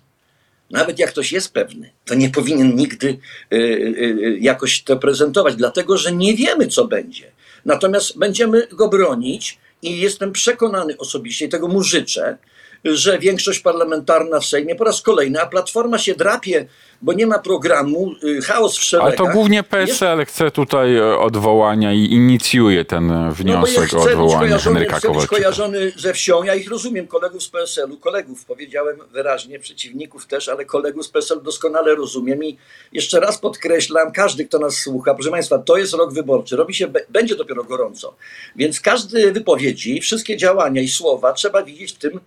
Nawet 0.71 0.99
jak 0.99 1.09
ktoś 1.09 1.31
jest 1.31 1.53
pewny, 1.53 1.91
to 2.05 2.15
nie 2.15 2.29
powinien 2.29 2.75
nigdy 2.75 3.07
y, 3.07 3.55
y, 3.55 3.57
y, 3.57 4.37
jakoś 4.39 4.83
to 4.83 4.97
prezentować, 4.97 5.55
dlatego 5.55 5.97
że 5.97 6.11
nie 6.11 6.35
wiemy, 6.35 6.67
co 6.67 6.87
będzie. 6.87 7.31
Natomiast 7.65 8.17
będziemy 8.17 8.67
go 8.67 8.87
bronić 8.87 9.57
i 9.81 9.99
jestem 9.99 10.31
przekonany 10.31 10.97
osobiście, 10.97 11.45
i 11.45 11.49
tego 11.49 11.67
mu 11.67 11.83
życzę, 11.83 12.37
że 12.85 13.19
większość 13.19 13.59
parlamentarna 13.59 14.39
w 14.39 14.45
Sejmie 14.45 14.75
po 14.75 14.83
raz 14.83 15.01
kolejny, 15.01 15.41
a 15.41 15.45
Platforma 15.45 15.97
się 15.97 16.15
drapie, 16.15 16.65
bo 17.01 17.13
nie 17.13 17.27
ma 17.27 17.39
programu, 17.39 18.11
y, 18.23 18.41
chaos 18.41 18.75
w 18.77 18.79
Ale 18.79 18.85
szeregach. 18.85 19.15
to 19.15 19.25
głównie 19.25 19.57
Jest- 19.57 19.69
PSL 19.69 20.25
chce 20.25 20.51
tutaj 20.51 20.97
e, 20.97 21.17
odwołania 21.17 21.93
i 21.93 21.99
inicjuje 22.05 22.85
ten 22.85 23.07
No 23.07 23.31
wniosek 23.31 23.83
chcę 23.87 23.97
o 23.97 24.01
odwołanie 24.01 24.57
Henryka 24.57 24.97
chcę 24.99 25.13
być 25.13 25.27
kojarzony 25.27 25.91
ze 25.97 26.13
wsią. 26.13 26.43
Ja 26.43 26.55
ich 26.55 26.69
rozumiem, 26.69 27.07
kolegów 27.07 27.43
z 27.43 27.49
PSL-u, 27.49 27.97
kolegów 27.97 28.45
powiedziałem 28.45 28.97
wyraźnie, 29.11 29.59
przeciwników 29.59 30.27
też, 30.27 30.49
ale 30.49 30.65
kolegów 30.65 31.05
z 31.05 31.09
PSL 31.09 31.41
doskonale 31.41 31.95
rozumiem 31.95 32.43
i 32.43 32.57
jeszcze 32.91 33.19
raz 33.19 33.37
podkreślam, 33.37 34.11
każdy, 34.11 34.45
kto 34.45 34.59
nas 34.59 34.75
słucha, 34.75 35.13
proszę 35.13 35.31
Państwa, 35.31 35.57
to 35.57 35.77
jest 35.77 35.93
rok 35.93 36.13
wyborczy, 36.13 36.55
robi 36.55 36.73
się, 36.73 36.87
będzie 37.09 37.35
dopiero 37.35 37.63
gorąco, 37.63 38.15
więc 38.55 38.79
każde 38.79 39.31
wypowiedzi, 39.31 39.99
wszystkie 40.01 40.37
działania 40.37 40.81
i 40.81 40.87
słowa 40.87 41.33
trzeba 41.33 41.63
widzieć 41.63 41.93
w 41.93 41.97
tym 41.97 42.19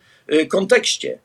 kontekście. 0.48 1.18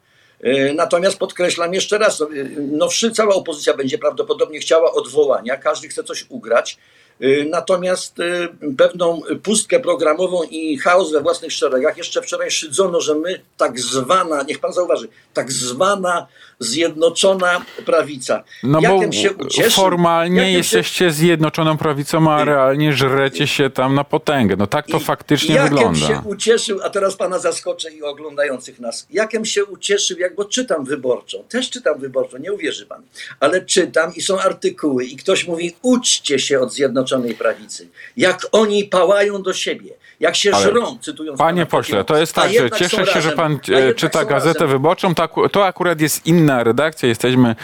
Y, 0.45 0.73
Natomiast 0.75 1.17
podkreślam 1.17 1.73
jeszcze 1.73 1.97
raz, 1.97 2.19
no, 2.19 2.31
y, 2.31 2.55
no 2.71 2.87
cała 3.13 3.35
opozycja 3.35 3.73
będzie 3.73 3.97
prawdopodobnie 3.97 4.59
chciała 4.59 4.91
odwołania, 4.93 5.57
każdy 5.57 5.87
chce 5.87 6.03
coś 6.03 6.25
ugrać. 6.29 6.77
Y, 7.21 7.47
Natomiast 7.49 8.19
y, 8.19 8.49
pewną 8.77 9.21
pustkę 9.43 9.79
programową 9.79 10.43
i 10.43 10.77
chaos 10.77 11.11
we 11.11 11.21
własnych 11.21 11.51
szeregach 11.51 11.97
jeszcze 11.97 12.21
wczoraj 12.21 12.51
szydzono, 12.51 13.01
że 13.01 13.15
my 13.15 13.41
tak 13.57 13.79
zwana, 13.79 14.43
niech 14.43 14.59
pan 14.59 14.73
zauważy, 14.73 15.07
tak 15.33 15.51
zwana 15.51 16.27
zjednoczona 16.59 17.65
prawica. 17.85 18.43
No 18.63 18.79
Jakem 18.81 19.09
bo 19.37 19.49
się 19.49 19.69
formalnie 19.69 20.37
jakem 20.37 20.51
się- 20.51 20.57
jesteście 20.57 21.11
zjednoczoną 21.11 21.77
prawicą, 21.77 22.31
a 22.31 22.45
realnie 22.45 22.93
żrecie 22.93 23.47
się 23.47 23.69
tam 23.69 23.95
na 23.95 24.03
potęgę. 24.03 24.55
No 24.57 24.67
tak 24.67 24.87
to 24.87 24.97
I 24.97 24.99
faktycznie 24.99 25.55
jakem 25.55 25.73
wygląda. 25.73 26.07
się 26.07 26.21
ucieszył, 26.25 26.79
a 26.83 26.89
teraz 26.89 27.15
pana 27.15 27.39
zaskoczę 27.39 27.91
i 27.91 28.03
oglądających 28.03 28.79
nas, 28.79 29.07
jakem 29.11 29.45
się 29.45 29.65
ucieszył, 29.65 30.19
jak 30.19 30.35
bo 30.35 30.45
czytam 30.45 30.85
wyborczą, 30.85 31.43
też 31.49 31.69
czytam 31.69 31.99
wyborczą, 31.99 32.37
nie 32.37 32.53
uwierzy 32.53 32.85
pan, 32.85 33.01
ale 33.39 33.61
czytam 33.61 34.15
i 34.15 34.21
są 34.21 34.39
artykuły 34.39 35.05
i 35.05 35.15
ktoś 35.15 35.47
mówi, 35.47 35.75
uczcie 35.81 36.39
się 36.39 36.59
od 36.59 36.73
Zjednoczonej 36.73 37.35
Prawicy, 37.35 37.87
jak 38.17 38.47
oni 38.51 38.83
pałają 38.83 39.41
do 39.41 39.53
siebie, 39.53 39.93
jak 40.19 40.35
się 40.35 40.55
Ale 40.55 40.63
żrą, 40.63 40.97
cytując 41.01 41.39
Panie 41.39 41.65
pośle, 41.65 42.03
to 42.03 42.17
jest 42.17 42.33
tak, 42.33 42.51
że 42.53 42.71
cieszę 42.71 42.89
się, 42.89 43.05
że 43.05 43.15
razem, 43.15 43.35
pan 43.35 43.59
a 43.75 43.77
e, 43.77 43.93
czyta 43.93 44.25
Gazetę 44.25 44.59
razem. 44.59 44.69
Wyborczą. 44.69 45.15
To, 45.15 45.49
to 45.51 45.65
akurat 45.65 46.01
jest 46.01 46.27
inna 46.49 46.63
redakcja, 46.63 47.09
jesteśmy 47.09 47.55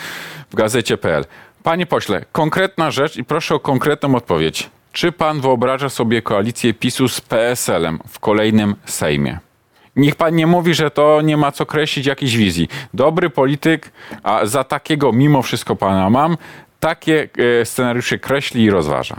w 0.51 0.55
gazecie.pl. 0.55 1.25
Panie 1.63 1.85
pośle, 1.85 2.25
konkretna 2.31 2.91
rzecz 2.91 3.17
i 3.17 3.23
proszę 3.23 3.55
o 3.55 3.59
konkretną 3.59 4.15
odpowiedź. 4.15 4.69
Czy 4.91 5.11
pan 5.11 5.41
wyobraża 5.41 5.89
sobie 5.89 6.21
koalicję 6.21 6.73
PiSu 6.73 7.07
z 7.07 7.21
PSL-em 7.21 7.99
w 8.07 8.19
kolejnym 8.19 8.75
Sejmie? 8.85 9.39
Niech 9.95 10.15
pan 10.15 10.35
nie 10.35 10.47
mówi, 10.47 10.73
że 10.73 10.91
to 10.91 11.21
nie 11.21 11.37
ma 11.37 11.51
co 11.51 11.65
kreślić 11.65 12.05
jakiejś 12.05 12.37
wizji. 12.37 12.67
Dobry 12.93 13.29
polityk, 13.29 13.91
a 14.23 14.45
za 14.45 14.63
takiego 14.63 15.11
mimo 15.13 15.41
wszystko 15.41 15.75
pana 15.75 16.09
mam, 16.09 16.37
takie 16.79 17.29
e, 17.61 17.65
scenariusze 17.65 18.19
kreśli 18.19 18.63
i 18.63 18.69
rozważa. 18.69 19.15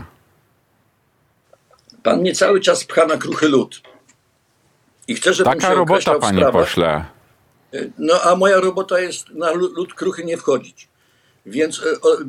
Pan 2.03 2.19
mnie 2.19 2.33
cały 2.33 2.61
czas 2.61 2.83
pcha 2.83 3.05
na 3.05 3.17
kruchy 3.17 3.47
lód. 3.49 3.81
I 5.07 5.15
chcę, 5.15 5.33
żebym 5.33 5.53
Taka 5.53 5.73
robota, 5.73 6.19
panie 6.19 6.37
sprawach. 6.37 6.63
pośle. 6.65 7.16
No 7.97 8.21
a 8.21 8.35
moja 8.35 8.59
robota 8.59 8.99
jest 8.99 9.29
na 9.29 9.51
lu- 9.51 9.73
lód 9.75 9.93
kruchy 9.93 10.23
nie 10.23 10.37
wchodzić. 10.37 10.87
Więc 11.45 11.79
e, 11.79 11.83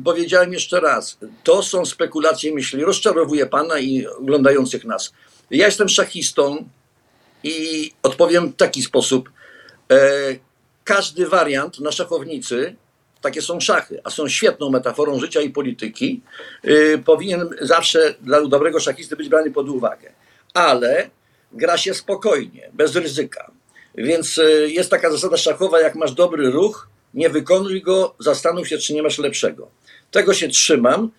powiedziałem 0.05 0.53
jeszcze 0.53 0.79
raz, 0.79 1.17
to 1.43 1.63
są 1.63 1.85
spekulacje 1.85 2.53
myśli. 2.53 2.83
Rozczarowuje 2.83 3.45
pana 3.45 3.79
i 3.79 4.07
oglądających 4.07 4.85
nas. 4.85 5.13
Ja 5.51 5.65
jestem 5.65 5.89
szachistą 5.89 6.69
i 7.43 7.91
odpowiem 8.03 8.47
w 8.49 8.55
taki 8.55 8.81
sposób. 8.81 9.31
E, 9.91 9.99
każdy 10.83 11.27
wariant 11.27 11.79
na 11.79 11.91
szachownicy, 11.91 12.75
takie 13.21 13.41
są 13.41 13.59
szachy, 13.59 14.01
a 14.03 14.09
są 14.09 14.27
świetną 14.27 14.69
metaforą 14.69 15.19
życia 15.19 15.41
i 15.41 15.49
polityki, 15.49 16.21
e, 16.63 16.97
powinien 16.97 17.49
zawsze 17.61 18.15
dla 18.21 18.47
dobrego 18.47 18.79
szachisty 18.79 19.15
być 19.15 19.29
brany 19.29 19.51
pod 19.51 19.69
uwagę. 19.69 20.11
Ale 20.53 21.09
gra 21.51 21.77
się 21.77 21.93
spokojnie, 21.93 22.69
bez 22.73 22.95
ryzyka. 22.95 23.51
Więc 23.99 24.37
e, 24.37 24.51
jest 24.51 24.89
taka 24.89 25.11
zasada 25.11 25.37
szachowa, 25.37 25.81
jak 25.81 25.95
masz 25.95 26.11
dobry 26.11 26.51
ruch, 26.51 26.87
nie 27.13 27.29
wykonuj 27.29 27.81
go, 27.81 28.15
zastanów 28.19 28.67
się, 28.67 28.77
czy 28.77 28.93
nie 28.93 29.03
masz 29.03 29.17
lepszego. 29.17 29.67
Tego 30.11 30.33
się 30.33 30.47
trzymam. 30.47 31.11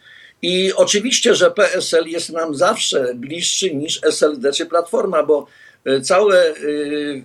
I 0.43 0.73
oczywiście, 0.73 1.35
że 1.35 1.51
PSL 1.51 2.07
jest 2.07 2.31
nam 2.31 2.55
zawsze 2.55 3.14
bliższy 3.14 3.75
niż 3.75 4.01
SLD 4.03 4.53
czy 4.53 4.66
Platforma, 4.66 5.23
bo 5.23 5.47
e, 5.85 6.01
całe 6.01 6.47
e, 6.47 6.55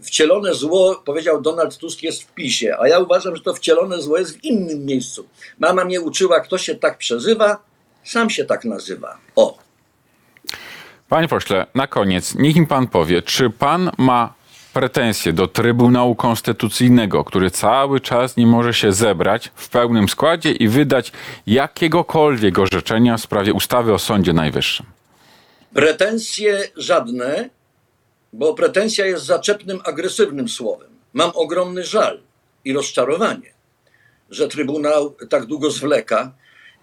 wcielone 0.01 0.53
zło, 0.53 1.01
powiedział 1.05 1.41
Donald 1.41 1.77
Tusk, 1.77 2.03
jest 2.03 2.23
w 2.23 2.33
PiSie, 2.33 2.79
a 2.79 2.87
ja 2.87 2.99
uważam, 2.99 3.35
że 3.35 3.41
to 3.41 3.53
wcielone 3.53 4.01
zło 4.01 4.17
jest 4.17 4.37
w 4.37 4.43
innym 4.43 4.85
miejscu. 4.85 5.27
Mama 5.59 5.85
mnie 5.85 6.01
uczyła, 6.01 6.39
kto 6.39 6.57
się 6.57 6.75
tak 6.75 6.97
przezywa, 6.97 7.63
sam 8.03 8.29
się 8.29 8.45
tak 8.45 8.65
nazywa. 8.65 9.17
O. 9.35 9.57
Panie 11.09 11.27
pośle, 11.27 11.65
na 11.75 11.87
koniec, 11.87 12.35
niech 12.35 12.55
mi 12.55 12.67
pan 12.67 12.87
powie, 12.87 13.21
czy 13.21 13.49
pan 13.49 13.91
ma 13.97 14.33
pretensje 14.75 15.33
do 15.33 15.47
Trybunału 15.47 16.15
Konstytucyjnego, 16.15 17.23
który 17.23 17.51
cały 17.51 17.99
czas 17.99 18.37
nie 18.37 18.47
może 18.47 18.73
się 18.73 18.91
zebrać 18.91 19.51
w 19.55 19.69
pełnym 19.69 20.09
składzie 20.09 20.51
i 20.51 20.67
wydać 20.67 21.11
jakiegokolwiek 21.47 22.59
orzeczenia 22.59 23.17
w 23.17 23.21
sprawie 23.21 23.53
ustawy 23.53 23.93
o 23.93 23.99
Sądzie 23.99 24.33
Najwyższym? 24.33 24.85
Pretensje 25.73 26.63
żadne, 26.77 27.49
bo 28.33 28.53
pretensja 28.53 29.05
jest 29.05 29.25
zaczepnym, 29.25 29.79
agresywnym 29.83 30.49
słowem. 30.49 30.89
Mam 31.13 31.31
ogromny 31.35 31.83
żal 31.83 32.19
i 32.65 32.73
rozczarowanie, 32.73 33.53
że 34.29 34.47
Trybunał 34.47 35.15
tak 35.29 35.45
długo 35.45 35.71
zwleka 35.71 36.31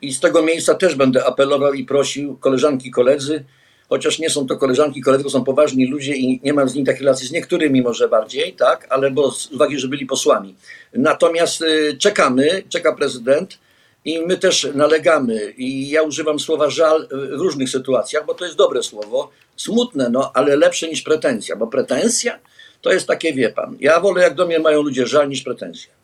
i 0.02 0.12
z 0.12 0.20
tego 0.20 0.42
miejsca 0.42 0.74
też 0.74 0.94
będę 0.94 1.26
apelował 1.26 1.74
i 1.74 1.84
prosił 1.84 2.36
koleżanki, 2.36 2.90
koledzy, 2.90 3.44
chociaż 3.92 4.18
nie 4.18 4.30
są 4.30 4.46
to 4.46 4.56
koleżanki, 4.56 5.00
koledzy, 5.00 5.24
to 5.24 5.30
są 5.30 5.44
poważni 5.44 5.86
ludzie 5.86 6.16
i 6.16 6.40
nie 6.42 6.52
mam 6.52 6.68
z 6.68 6.74
nimi 6.74 6.86
takich 6.86 7.00
relacji, 7.00 7.28
z 7.28 7.32
niektórymi 7.32 7.82
może 7.82 8.08
bardziej, 8.08 8.52
tak, 8.52 8.86
ale 8.90 9.10
bo 9.10 9.30
z 9.30 9.52
uwagi, 9.52 9.78
że 9.78 9.88
byli 9.88 10.06
posłami. 10.06 10.54
Natomiast 10.92 11.62
y, 11.62 11.96
czekamy, 11.98 12.62
czeka 12.68 12.92
prezydent, 12.92 13.58
i 14.04 14.20
my 14.20 14.38
też 14.38 14.68
nalegamy, 14.74 15.54
i 15.56 15.90
ja 15.90 16.02
używam 16.02 16.38
słowa 16.38 16.70
żal 16.70 17.08
w 17.10 17.40
różnych 17.40 17.70
sytuacjach, 17.70 18.26
bo 18.26 18.34
to 18.34 18.44
jest 18.44 18.56
dobre 18.56 18.82
słowo, 18.82 19.30
smutne, 19.56 20.08
no, 20.10 20.30
ale 20.34 20.56
lepsze 20.56 20.88
niż 20.88 21.02
pretensja, 21.02 21.56
bo 21.56 21.66
pretensja 21.66 22.38
to 22.80 22.92
jest 22.92 23.06
takie, 23.06 23.32
wie 23.32 23.48
pan, 23.48 23.76
ja 23.80 24.00
wolę 24.00 24.22
jak 24.22 24.34
do 24.34 24.46
mnie 24.46 24.58
mają 24.58 24.82
ludzie 24.82 25.06
żal 25.06 25.28
niż 25.28 25.42
pretensja. 25.42 26.01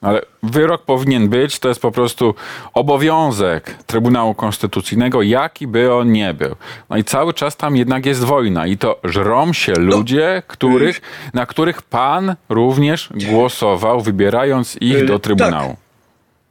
Ale 0.00 0.22
wyrok 0.42 0.82
powinien 0.82 1.28
być, 1.28 1.58
to 1.58 1.68
jest 1.68 1.80
po 1.80 1.92
prostu 1.92 2.34
obowiązek 2.74 3.76
Trybunału 3.86 4.34
Konstytucyjnego, 4.34 5.22
jaki 5.22 5.66
by 5.66 5.94
on 5.94 6.12
nie 6.12 6.34
był. 6.34 6.56
No 6.90 6.96
i 6.96 7.04
cały 7.04 7.34
czas 7.34 7.56
tam 7.56 7.76
jednak 7.76 8.06
jest 8.06 8.24
wojna 8.24 8.66
i 8.66 8.78
to 8.78 9.00
żrą 9.04 9.52
się 9.52 9.72
ludzie, 9.72 10.42
których, 10.46 11.00
na 11.34 11.46
których 11.46 11.82
pan 11.82 12.34
również 12.48 13.08
głosował, 13.30 14.00
wybierając 14.00 14.76
ich 14.76 14.98
Yy, 14.98 15.06
do 15.06 15.12
tak. 15.12 15.22
Trybunału. 15.22 15.76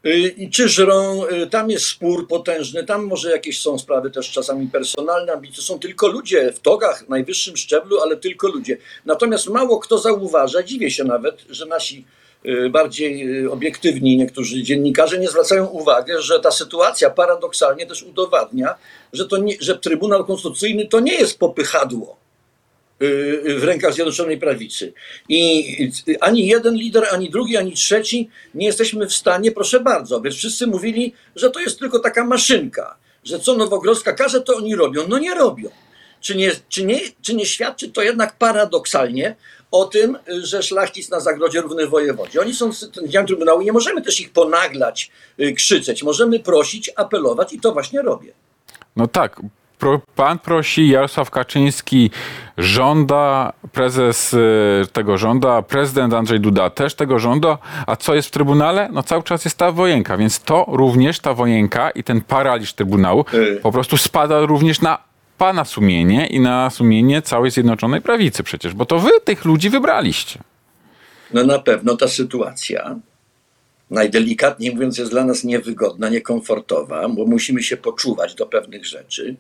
Y, 0.06 0.34
I 0.38 0.50
czy 0.50 0.70
żrą, 0.70 1.26
y, 1.26 1.48
tam 1.48 1.70
jest 1.70 1.86
spór 1.86 2.28
potężny, 2.28 2.84
tam 2.84 3.06
może 3.06 3.32
jakieś 3.32 3.62
są 3.62 3.80
sprawy 3.80 4.12
też 4.12 4.32
czasami 4.32 4.68
personalne, 4.68 5.34
ambicje. 5.34 5.64
Są 5.64 5.80
tylko 5.80 6.08
ludzie 6.08 6.52
w 6.52 6.60
togach, 6.60 7.10
najwyższym 7.10 7.58
szczeblu, 7.58 8.00
ale 8.00 8.18
tylko 8.18 8.48
ludzie. 8.48 8.78
Natomiast 9.06 9.50
mało 9.50 9.80
kto 9.80 9.98
zauważa, 9.98 10.64
dziwię 10.64 10.92
się 10.92 11.04
nawet, 11.04 11.46
że 11.50 11.66
nasi 11.66 11.98
y, 11.98 12.19
bardziej 12.70 13.44
y, 13.44 13.52
obiektywni 13.52 14.18
niektórzy 14.18 14.64
dziennikarze 14.64 15.20
nie 15.20 15.28
zwracają 15.28 15.66
uwagi, 15.66 16.12
że 16.20 16.40
ta 16.40 16.52
sytuacja 16.52 17.10
paradoksalnie 17.10 17.86
też 17.86 18.04
udowadnia, 18.04 18.76
że, 19.14 19.28
to 19.28 19.38
nie, 19.38 19.56
że 19.60 19.78
Trybunał 19.78 20.26
Konstytucyjny 20.26 20.88
to 20.88 21.00
nie 21.00 21.16
jest 21.16 21.40
popychadło 21.40 22.20
y, 23.02 23.56
w 23.60 23.64
rękach 23.64 23.94
Zjednoczonej 23.94 24.38
Prawicy. 24.38 24.94
I 25.30 25.92
y, 26.08 26.20
ani 26.20 26.48
jeden 26.48 26.76
lider, 26.76 27.06
ani 27.12 27.30
drugi, 27.30 27.58
ani 27.58 27.74
trzeci 27.74 28.30
nie 28.56 28.66
jesteśmy 28.66 29.08
w 29.08 29.14
stanie, 29.14 29.52
proszę 29.52 29.80
bardzo, 29.80 30.22
więc 30.22 30.36
wszyscy 30.36 30.68
mówili, 30.68 31.14
że 31.36 31.50
to 31.50 31.60
jest 31.60 31.80
tylko 31.80 32.00
taka 32.00 32.26
maszynka, 32.26 32.96
że 33.24 33.40
co 33.40 33.56
Nowogrodzka 33.56 34.14
każe, 34.14 34.42
to 34.42 34.56
oni 34.56 34.76
robią. 34.76 35.08
No 35.08 35.20
nie 35.20 35.36
robią. 35.36 35.70
Czy 36.22 36.36
nie, 36.36 36.52
czy, 36.70 36.86
nie, 36.86 37.00
czy 37.22 37.36
nie 37.36 37.46
świadczy 37.46 37.90
to 37.90 38.02
jednak 38.02 38.38
paradoksalnie 38.38 39.36
o 39.72 39.86
tym, 39.86 40.18
że 40.44 40.64
szlachcic 40.64 41.10
na 41.10 41.20
zagrodzie 41.20 41.62
równy 41.62 41.88
wojewodzie. 41.88 42.42
Oni 42.42 42.54
są 42.54 42.74
sędziami 42.74 43.28
Trybunału 43.28 43.62
i 43.62 43.66
nie 43.66 43.74
możemy 43.74 44.02
też 44.02 44.20
ich 44.20 44.32
ponaglać, 44.32 45.12
y, 45.40 45.54
krzyczeć. 45.54 46.04
Możemy 46.04 46.40
prosić, 46.40 46.92
apelować 46.96 47.54
i 47.54 47.60
to 47.60 47.72
właśnie 47.72 48.02
robię. 48.02 48.34
No 48.96 49.08
tak. 49.08 49.42
Pan 50.16 50.40
prosi, 50.40 50.90
Jarosław 50.90 51.32
Kaczyński 51.32 52.12
żąda, 52.58 53.54
prezes 53.72 54.34
y, 54.34 54.84
tego 54.94 55.18
żąda, 55.18 55.62
prezydent 55.62 56.14
Andrzej 56.14 56.40
Duda 56.40 56.70
też 56.70 56.96
tego 56.96 57.20
żąda, 57.20 57.58
a 57.88 57.96
co 57.96 58.16
jest 58.16 58.28
w 58.28 58.32
Trybunale? 58.32 58.90
No 58.92 59.04
cały 59.04 59.24
czas 59.24 59.46
jest 59.46 59.58
ta 59.58 59.72
wojenka, 59.72 60.18
więc 60.18 60.40
to 60.40 60.66
również 60.68 61.20
ta 61.20 61.34
wojenka 61.34 61.90
i 61.90 62.04
ten 62.04 62.22
paraliż 62.22 62.74
Trybunału 62.74 63.26
Y. 63.34 63.60
po 63.64 63.72
prostu 63.72 63.98
spada 63.98 64.46
również 64.46 64.82
na 64.82 65.09
pana 65.40 65.66
sumienie 65.66 66.28
i 66.28 66.40
na 66.40 66.70
sumienie 66.70 67.22
całej 67.22 67.52
Zjednoczonej 67.52 68.02
Prawicy 68.02 68.44
przecież, 68.44 68.74
bo 68.74 68.86
to 68.86 69.00
wy 69.00 69.10
tych 69.24 69.46
ludzi 69.46 69.70
wybraliście. 69.70 70.40
No 71.34 71.44
na 71.44 71.60
pewno 71.60 71.98
ta 71.98 72.08
sytuacja, 72.08 73.00
najdelikatniej 73.92 74.74
mówiąc, 74.74 74.98
jest 74.98 75.12
dla 75.12 75.26
nas 75.26 75.44
niewygodna, 75.44 76.10
niekomfortowa, 76.10 77.10
bo 77.10 77.26
musimy 77.26 77.64
się 77.64 77.78
poczuwać 77.78 78.36
do 78.36 78.46
pewnych 78.46 78.86
rzeczy, 78.86 79.36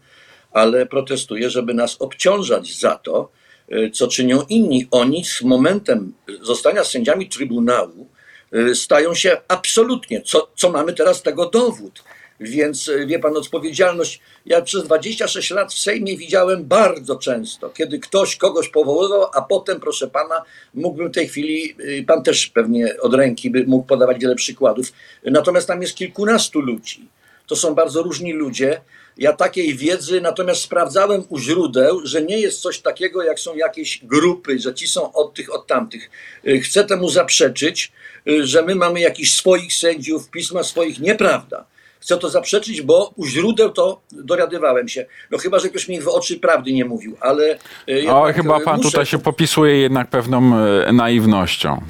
ale 0.52 0.86
protestuję, 0.86 1.50
żeby 1.50 1.74
nas 1.74 1.96
obciążać 2.00 2.80
za 2.80 2.96
to, 2.96 3.30
y, 3.72 3.92
co 3.94 4.08
czynią 4.08 4.42
inni. 4.50 4.88
Oni 4.92 5.26
z 5.26 5.42
momentem 5.42 6.14
zostania 6.42 6.84
sędziami 6.84 7.30
Trybunału 7.30 8.08
y, 8.56 8.76
stają 8.76 9.16
się 9.16 9.38
absolutnie, 9.48 10.22
co, 10.22 10.52
co 10.56 10.72
mamy 10.72 10.94
teraz 10.94 11.22
tego 11.22 11.50
dowód. 11.50 12.04
Więc 12.40 12.88
y, 12.88 13.06
wie 13.06 13.20
pan, 13.20 13.38
odpowiedzialność. 13.38 14.20
Ja 14.46 14.62
przez 14.62 14.84
26 14.84 15.52
lat 15.52 15.74
w 15.74 15.80
Sejmie 15.80 16.18
widziałem 16.18 16.66
bardzo 16.66 17.16
często, 17.16 17.70
kiedy 17.70 18.00
ktoś 18.00 18.36
kogoś 18.36 18.70
powoływał, 18.70 19.26
a 19.34 19.42
potem, 19.42 19.80
proszę 19.80 20.08
pana, 20.08 20.44
mógłbym 20.74 21.10
w 21.10 21.16
tej 21.16 21.28
chwili, 21.28 21.76
y, 21.80 22.04
pan 22.08 22.24
też 22.24 22.48
pewnie 22.48 23.00
od 23.02 23.14
ręki 23.14 23.50
by 23.50 23.64
mógł 23.68 23.88
podawać 23.88 24.18
wiele 24.20 24.36
przykładów. 24.36 24.94
Natomiast 25.24 25.68
tam 25.68 25.82
jest 25.82 25.96
kilkunastu 25.96 26.62
ludzi. 26.62 27.10
To 27.48 27.56
są 27.56 27.76
bardzo 27.76 28.04
różni 28.04 28.34
ludzie. 28.34 28.82
Ja 29.18 29.34
takiej 29.34 29.76
wiedzy 29.76 30.22
natomiast 30.22 30.62
sprawdzałem 30.62 31.24
u 31.30 31.40
źródeł, 31.40 32.02
że 32.04 32.22
nie 32.22 32.40
jest 32.40 32.62
coś 32.62 32.80
takiego, 32.80 33.24
jak 33.24 33.40
są 33.40 33.56
jakieś 33.56 34.06
grupy, 34.06 34.60
że 34.60 34.74
ci 34.74 34.88
są 34.88 35.14
od 35.14 35.34
tych, 35.34 35.54
od 35.54 35.68
tamtych. 35.68 36.10
Y, 36.48 36.60
Chcę 36.60 36.84
temu 36.84 37.10
zaprzeczyć, 37.10 37.92
y, 38.28 38.48
że 38.48 38.62
my 38.62 38.76
mamy 38.76 39.00
jakichś 39.00 39.34
swoich 39.34 39.74
sędziów, 39.74 40.30
pisma 40.30 40.64
swoich. 40.64 41.00
Nieprawda. 41.00 41.66
Chcę 42.00 42.18
to 42.18 42.30
zaprzeczyć, 42.30 42.82
bo 42.82 43.14
u 43.16 43.26
źródeł 43.26 43.70
to 43.70 44.02
dowiadywałem 44.12 44.88
się. 44.88 45.06
No 45.32 45.38
chyba, 45.38 45.60
że 45.60 45.70
ktoś 45.70 45.88
mi 45.88 46.02
w 46.02 46.08
oczy 46.08 46.40
prawdy 46.40 46.74
nie 46.74 46.86
mówił, 46.86 47.18
ale... 47.20 47.58
y, 47.90 48.10
O, 48.12 48.34
chyba 48.34 48.60
pan 48.60 48.78
muszę- 48.78 48.90
tutaj 48.92 49.06
się 49.06 49.20
popisuje 49.20 49.78
jednak 49.78 50.08
pewną 50.10 50.56
e, 50.86 50.92
naiwnością. 50.94 51.82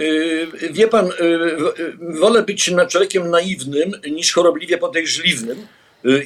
Y, 0.00 0.46
Wie 0.70 0.88
pan, 0.88 1.10
wolę 2.20 2.42
być 2.42 2.70
człowiekiem 2.88 3.30
naiwnym 3.30 3.92
niż 4.10 4.32
chorobliwie 4.32 4.78
podejrzliwym 4.78 5.66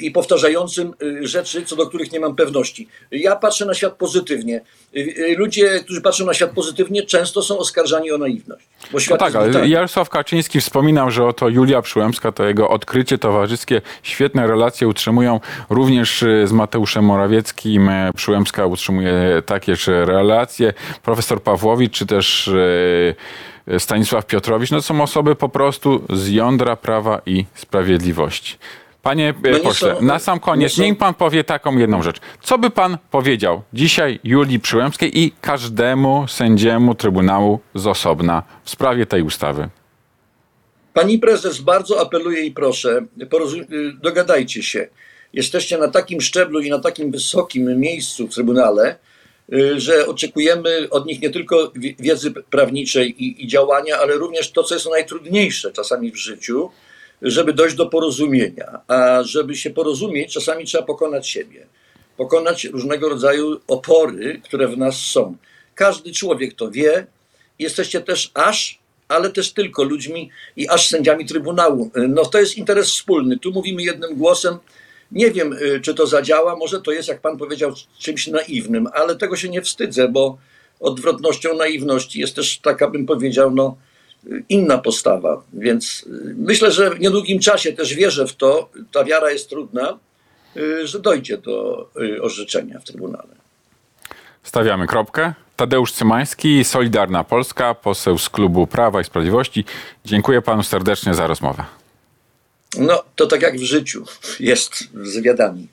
i 0.01 0.11
powtarzającym 0.11 0.95
y, 1.03 1.27
rzeczy, 1.27 1.65
co 1.65 1.77
do 1.77 1.87
których 1.87 2.13
nie 2.13 2.21
mam 2.21 2.37
pewności. 2.37 2.89
Ja 3.11 3.37
patrzę 3.37 3.67
na 3.67 3.75
świat 3.75 3.93
pozytywnie. 3.93 4.61
Y, 4.97 5.01
y, 5.01 5.37
Ludzie, 5.39 5.81
którzy 5.81 6.01
patrzą 6.01 6.27
na 6.27 6.35
świat 6.35 6.51
pozytywnie, 6.51 7.03
często 7.03 7.43
są 7.43 7.59
oskarżani 7.59 8.13
o 8.13 8.19
naiwność. 8.19 8.67
Bo 8.81 8.89
No 8.93 9.01
świat 9.01 9.19
tak, 9.19 9.27
jest 9.27 9.37
ale 9.37 9.45
brutalny. 9.45 9.69
Jarosław 9.69 10.09
Kaczyński 10.09 10.61
wspominał, 10.61 11.11
że 11.11 11.25
oto 11.27 11.49
Julia 11.49 11.83
Przyłębska 11.83 12.33
to 12.33 12.45
jego 12.45 12.69
odkrycie 12.69 13.19
towarzyskie. 13.19 13.83
Świetne 14.03 14.47
relacje 14.47 14.89
utrzymują 14.89 15.41
również 15.71 16.23
y, 16.23 16.47
z 16.47 16.53
Mateuszem 16.53 17.05
Morawieckim. 17.05 17.91
Przyłębska 18.17 18.67
utrzymuje 18.67 19.43
takież 19.47 19.87
relacje. 19.87 20.73
Profesor 21.03 21.43
Pawłowicz 21.43 21.93
czy 21.93 22.07
też 22.07 22.49
y, 22.49 23.15
Stanisław 23.79 24.27
Piotrowicz, 24.27 24.71
no 24.71 24.77
to 24.77 24.83
są 24.83 25.03
osoby 25.03 25.35
po 25.35 25.49
prostu 25.49 26.03
z 26.13 26.29
jądra 26.29 26.77
prawa 26.77 27.21
i 27.27 27.45
sprawiedliwości. 27.55 28.59
Panie 29.07 29.35
e, 29.45 29.51
No 29.51 29.59
pośle, 29.61 29.95
są- 29.97 30.03
na 30.03 30.19
sam 30.19 30.41
koniec, 30.41 30.79
niech 30.79 30.99
pan 30.99 31.15
powie 31.15 31.45
taką 31.45 31.79
jedną 31.79 32.03
rzecz. 32.03 32.17
Co 32.43 32.59
by 32.59 32.71
pan 32.71 32.99
powiedział 33.11 33.63
dzisiaj 33.73 34.21
Julii 34.25 34.61
Przyłębskiej 34.61 35.19
i 35.21 35.33
każdemu 35.41 36.29
sędziemu 36.29 36.95
Trybunału 36.95 37.61
z 37.75 37.87
osobna 37.87 38.43
w 38.65 38.71
sprawie 38.71 39.07
tej 39.07 39.23
ustawy? 39.23 39.69
Pani 40.95 41.19
prezes, 41.19 41.61
bardzo 41.61 42.01
apeluję 42.01 42.41
i 42.47 42.53
proszę, 42.53 43.07
y, 43.73 43.93
dogadajcie 44.03 44.63
się. 44.63 44.89
Jesteście 45.33 45.79
na 45.79 45.89
takim 45.89 46.21
szczeblu 46.21 46.61
i 46.61 46.71
na 46.71 46.79
takim 46.79 47.11
wysokim 47.11 47.81
miejscu 47.81 48.29
w 48.29 48.35
Trybunale, 48.35 48.97
y, 49.53 49.81
że 49.81 50.07
oczekujemy 50.07 50.89
od 50.91 51.07
nich 51.07 51.21
nie 51.23 51.31
tylko 51.31 51.73
wi- 51.75 51.97
wiedzy 51.99 52.31
prawniczej 52.31 53.25
i, 53.25 53.45
i 53.45 53.49
działania, 53.49 53.99
ale 53.99 54.15
również 54.15 54.53
to, 54.53 54.63
co 54.63 54.75
jest 54.75 54.91
najtrudniejsze 54.91 55.73
czasami 55.73 56.13
w 56.13 56.17
życiu, 56.17 56.71
żeby 57.23 57.53
dojść 57.53 57.77
do 57.77 57.87
porozumienia. 57.87 58.81
A 58.89 59.23
żeby 59.23 59.57
się 59.57 59.71
porozumieć, 59.71 60.33
czasami 60.33 60.65
trzeba 60.65 60.85
pokonać 60.85 61.29
siebie. 61.29 61.67
Pokonać 62.17 62.65
różnego 62.65 63.09
rodzaju 63.09 63.61
opory, 63.69 64.41
które 64.45 64.69
w 64.69 64.79
nas 64.79 64.97
są. 64.97 65.37
Każdy 65.75 66.13
człowiek 66.13 66.55
to 66.55 66.71
wie. 66.71 67.07
Jesteście 67.59 68.01
też 68.01 68.31
aż, 68.35 68.79
ale 69.09 69.31
też 69.31 69.53
tylko 69.53 69.85
ludźmi 69.85 70.31
i 70.57 70.69
aż 70.69 70.89
sędziami 70.89 71.27
Trybunału. 71.27 71.91
No 72.09 72.25
to 72.25 72.39
jest 72.39 72.57
interes 72.57 72.87
wspólny. 72.87 73.39
Tu 73.39 73.53
mówimy 73.53 73.83
jednym 73.83 74.15
głosem. 74.15 74.59
Nie 75.13 75.31
wiem, 75.31 75.53
y, 75.53 75.81
czy 75.81 75.95
to 75.95 76.07
zadziała. 76.07 76.57
Może 76.57 76.81
to 76.81 76.93
jest, 76.93 77.09
jak 77.09 77.21
pan 77.21 77.39
powiedział, 77.39 77.73
czymś 77.99 78.27
naiwnym, 78.27 78.89
ale 78.93 79.17
tego 79.17 79.37
się 79.37 79.49
nie 79.49 79.63
wstydzę, 79.63 80.09
bo 80.09 80.39
odwrotnością 80.81 81.57
naiwności 81.57 82.21
jest 82.21 82.37
też 82.37 82.59
taka, 82.59 82.91
bym 82.91 83.07
powiedział, 83.07 83.51
no, 83.51 83.77
inna 84.49 84.79
postawa. 84.79 85.43
Więc 85.53 86.05
y, 86.07 86.35
myślę, 86.37 86.73
że 86.73 86.91
w 86.91 87.01
niedługim 87.01 87.41
czasie 87.41 87.73
też 87.73 87.95
wierzę 87.95 88.27
w 88.27 88.37
to, 88.37 88.71
ta 88.93 89.05
wiara 89.05 89.31
jest 89.31 89.49
trudna, 89.49 89.99
y, 90.57 90.87
że 90.87 90.99
dojdzie 90.99 91.39
do 91.39 91.89
y, 92.01 92.23
orzeczenia 92.23 92.79
w 92.79 92.85
Trybunale. 92.85 93.37
Stawiamy 94.43 94.87
kropkę. 94.87 95.35
Tadeusz 95.57 95.93
Cymański, 95.93 96.65
Solidarna 96.65 97.25
Polska, 97.25 97.75
poseł 97.75 98.19
z 98.19 98.29
klubu 98.29 98.67
Prawa 98.67 99.01
i 99.01 99.05
Sprawiedliwości. 99.05 99.65
Dziękuję 100.05 100.43
panu 100.43 100.63
serdecznie 100.63 101.15
za 101.15 101.27
rozmowę. 101.27 101.65
No, 102.79 103.05
to 103.17 103.27
tak 103.27 103.43
jak 103.43 103.57
w 103.57 103.63
życiu 103.63 104.05
jest 104.41 104.75
z 105.03 105.15
wywiadami, 105.15 105.69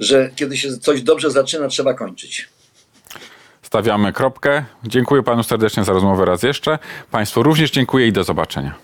że 0.00 0.30
kiedy 0.36 0.56
się 0.56 0.78
coś 0.78 1.02
dobrze 1.02 1.30
zaczyna, 1.30 1.68
trzeba 1.68 1.94
kończyć. 1.94 2.48
Stawiamy 3.70 4.12
kropkę. 4.12 4.64
Dziękuję 4.84 5.22
panu 5.22 5.42
serdecznie 5.42 5.84
za 5.84 5.92
rozmowę 5.92 6.24
raz 6.24 6.42
jeszcze. 6.42 6.78
Państwu 7.10 7.42
również 7.42 7.70
dziękuję 7.70 8.06
i 8.06 8.12
do 8.12 8.24
zobaczenia. 8.24 8.74